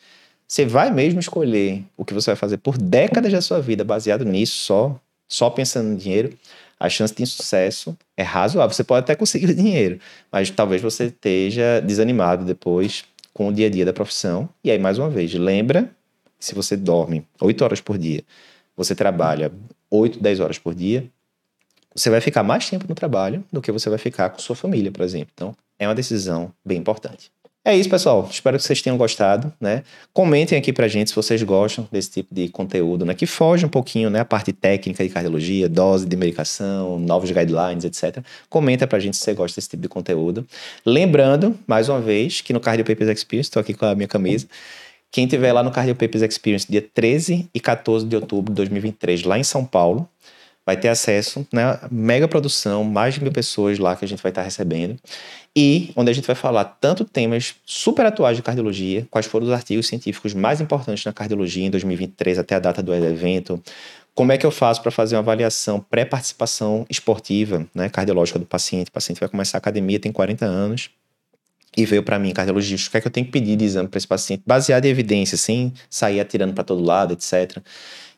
[0.49, 4.25] Você vai mesmo escolher o que você vai fazer por décadas da sua vida baseado
[4.25, 6.33] nisso, só, só pensando no dinheiro,
[6.79, 8.75] a chance de insucesso é razoável.
[8.75, 9.99] Você pode até conseguir dinheiro,
[10.31, 13.05] mas talvez você esteja desanimado depois
[13.35, 14.49] com o dia a dia da profissão.
[14.63, 15.91] E aí, mais uma vez, lembra
[16.39, 18.23] se você dorme 8 horas por dia,
[18.77, 19.51] você trabalha
[19.91, 21.11] 8, 10 horas por dia,
[21.97, 24.93] você vai ficar mais tempo no trabalho do que você vai ficar com sua família,
[24.93, 25.29] por exemplo.
[25.35, 27.31] Então, é uma decisão bem importante.
[27.65, 28.29] É isso, pessoal.
[28.31, 29.83] Espero que vocês tenham gostado, né?
[30.13, 33.13] Comentem aqui pra gente se vocês gostam desse tipo de conteúdo, né?
[33.13, 34.21] Que foge um pouquinho, né?
[34.21, 38.25] A parte técnica de cardiologia, dose de medicação, novos guidelines, etc.
[38.49, 40.47] Comenta pra gente se você gosta desse tipo de conteúdo.
[40.85, 44.47] Lembrando, mais uma vez, que no Cardio Papers Experience, estou aqui com a minha camisa,
[45.11, 49.25] quem tiver lá no Cardio Papers Experience, dia 13 e 14 de outubro de 2023,
[49.25, 50.09] lá em São Paulo,
[50.67, 51.79] vai ter acesso, né?
[51.91, 54.99] Mega produção, mais de mil pessoas lá que a gente vai estar recebendo.
[55.55, 59.53] E onde a gente vai falar tanto temas super atuais de cardiologia, quais foram os
[59.53, 63.63] artigos científicos mais importantes na cardiologia em 2023 até a data do evento,
[64.13, 68.89] como é que eu faço para fazer uma avaliação pré-participação esportiva, né, cardiológica do paciente.
[68.89, 70.91] O paciente vai começar a academia, tem 40 anos,
[71.77, 73.89] e veio para mim, cardiologista, o que é que eu tenho que pedir de exame
[73.89, 77.59] para esse paciente, baseado em evidência, sem sair atirando para todo lado, etc.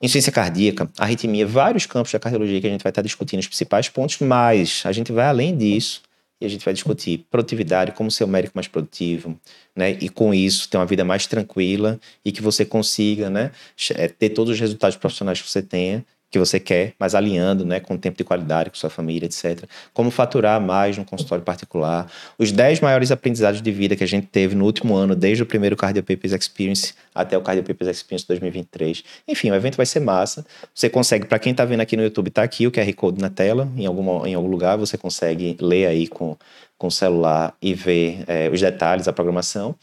[0.01, 3.89] Insuficiência cardíaca, arritmia, vários campos da cardiologia que a gente vai estar discutindo os principais
[3.89, 6.03] pontos, mas a gente vai além disso
[6.41, 9.37] e a gente vai discutir produtividade, como ser um médico mais produtivo,
[9.75, 9.91] né?
[10.01, 13.51] E com isso ter uma vida mais tranquila e que você consiga, né,
[13.97, 17.81] é, ter todos os resultados profissionais que você tenha que você quer, mas alinhando né,
[17.81, 19.65] com tempo de qualidade, com sua família, etc.
[19.95, 22.11] Como faturar mais no consultório particular.
[22.39, 25.47] Os 10 maiores aprendizados de vida que a gente teve no último ano, desde o
[25.47, 29.03] primeiro Cardio Papers Experience até o Cardio Papers Experience 2023.
[29.27, 30.45] Enfim, o evento vai ser massa.
[30.75, 33.31] Você consegue, para quem está vendo aqui no YouTube, tá aqui o QR Code na
[33.31, 36.37] tela, em, alguma, em algum lugar, você consegue ler aí com,
[36.77, 39.75] com o celular e ver é, os detalhes, a programação.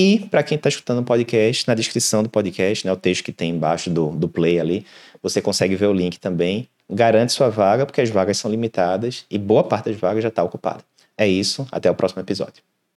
[0.00, 3.32] E para quem está escutando o podcast, na descrição do podcast, né, o texto que
[3.32, 4.86] tem embaixo do, do play ali,
[5.20, 6.68] você consegue ver o link também.
[6.88, 10.44] Garante sua vaga, porque as vagas são limitadas e boa parte das vagas já está
[10.44, 10.84] ocupada.
[11.16, 12.62] É isso, até o próximo episódio.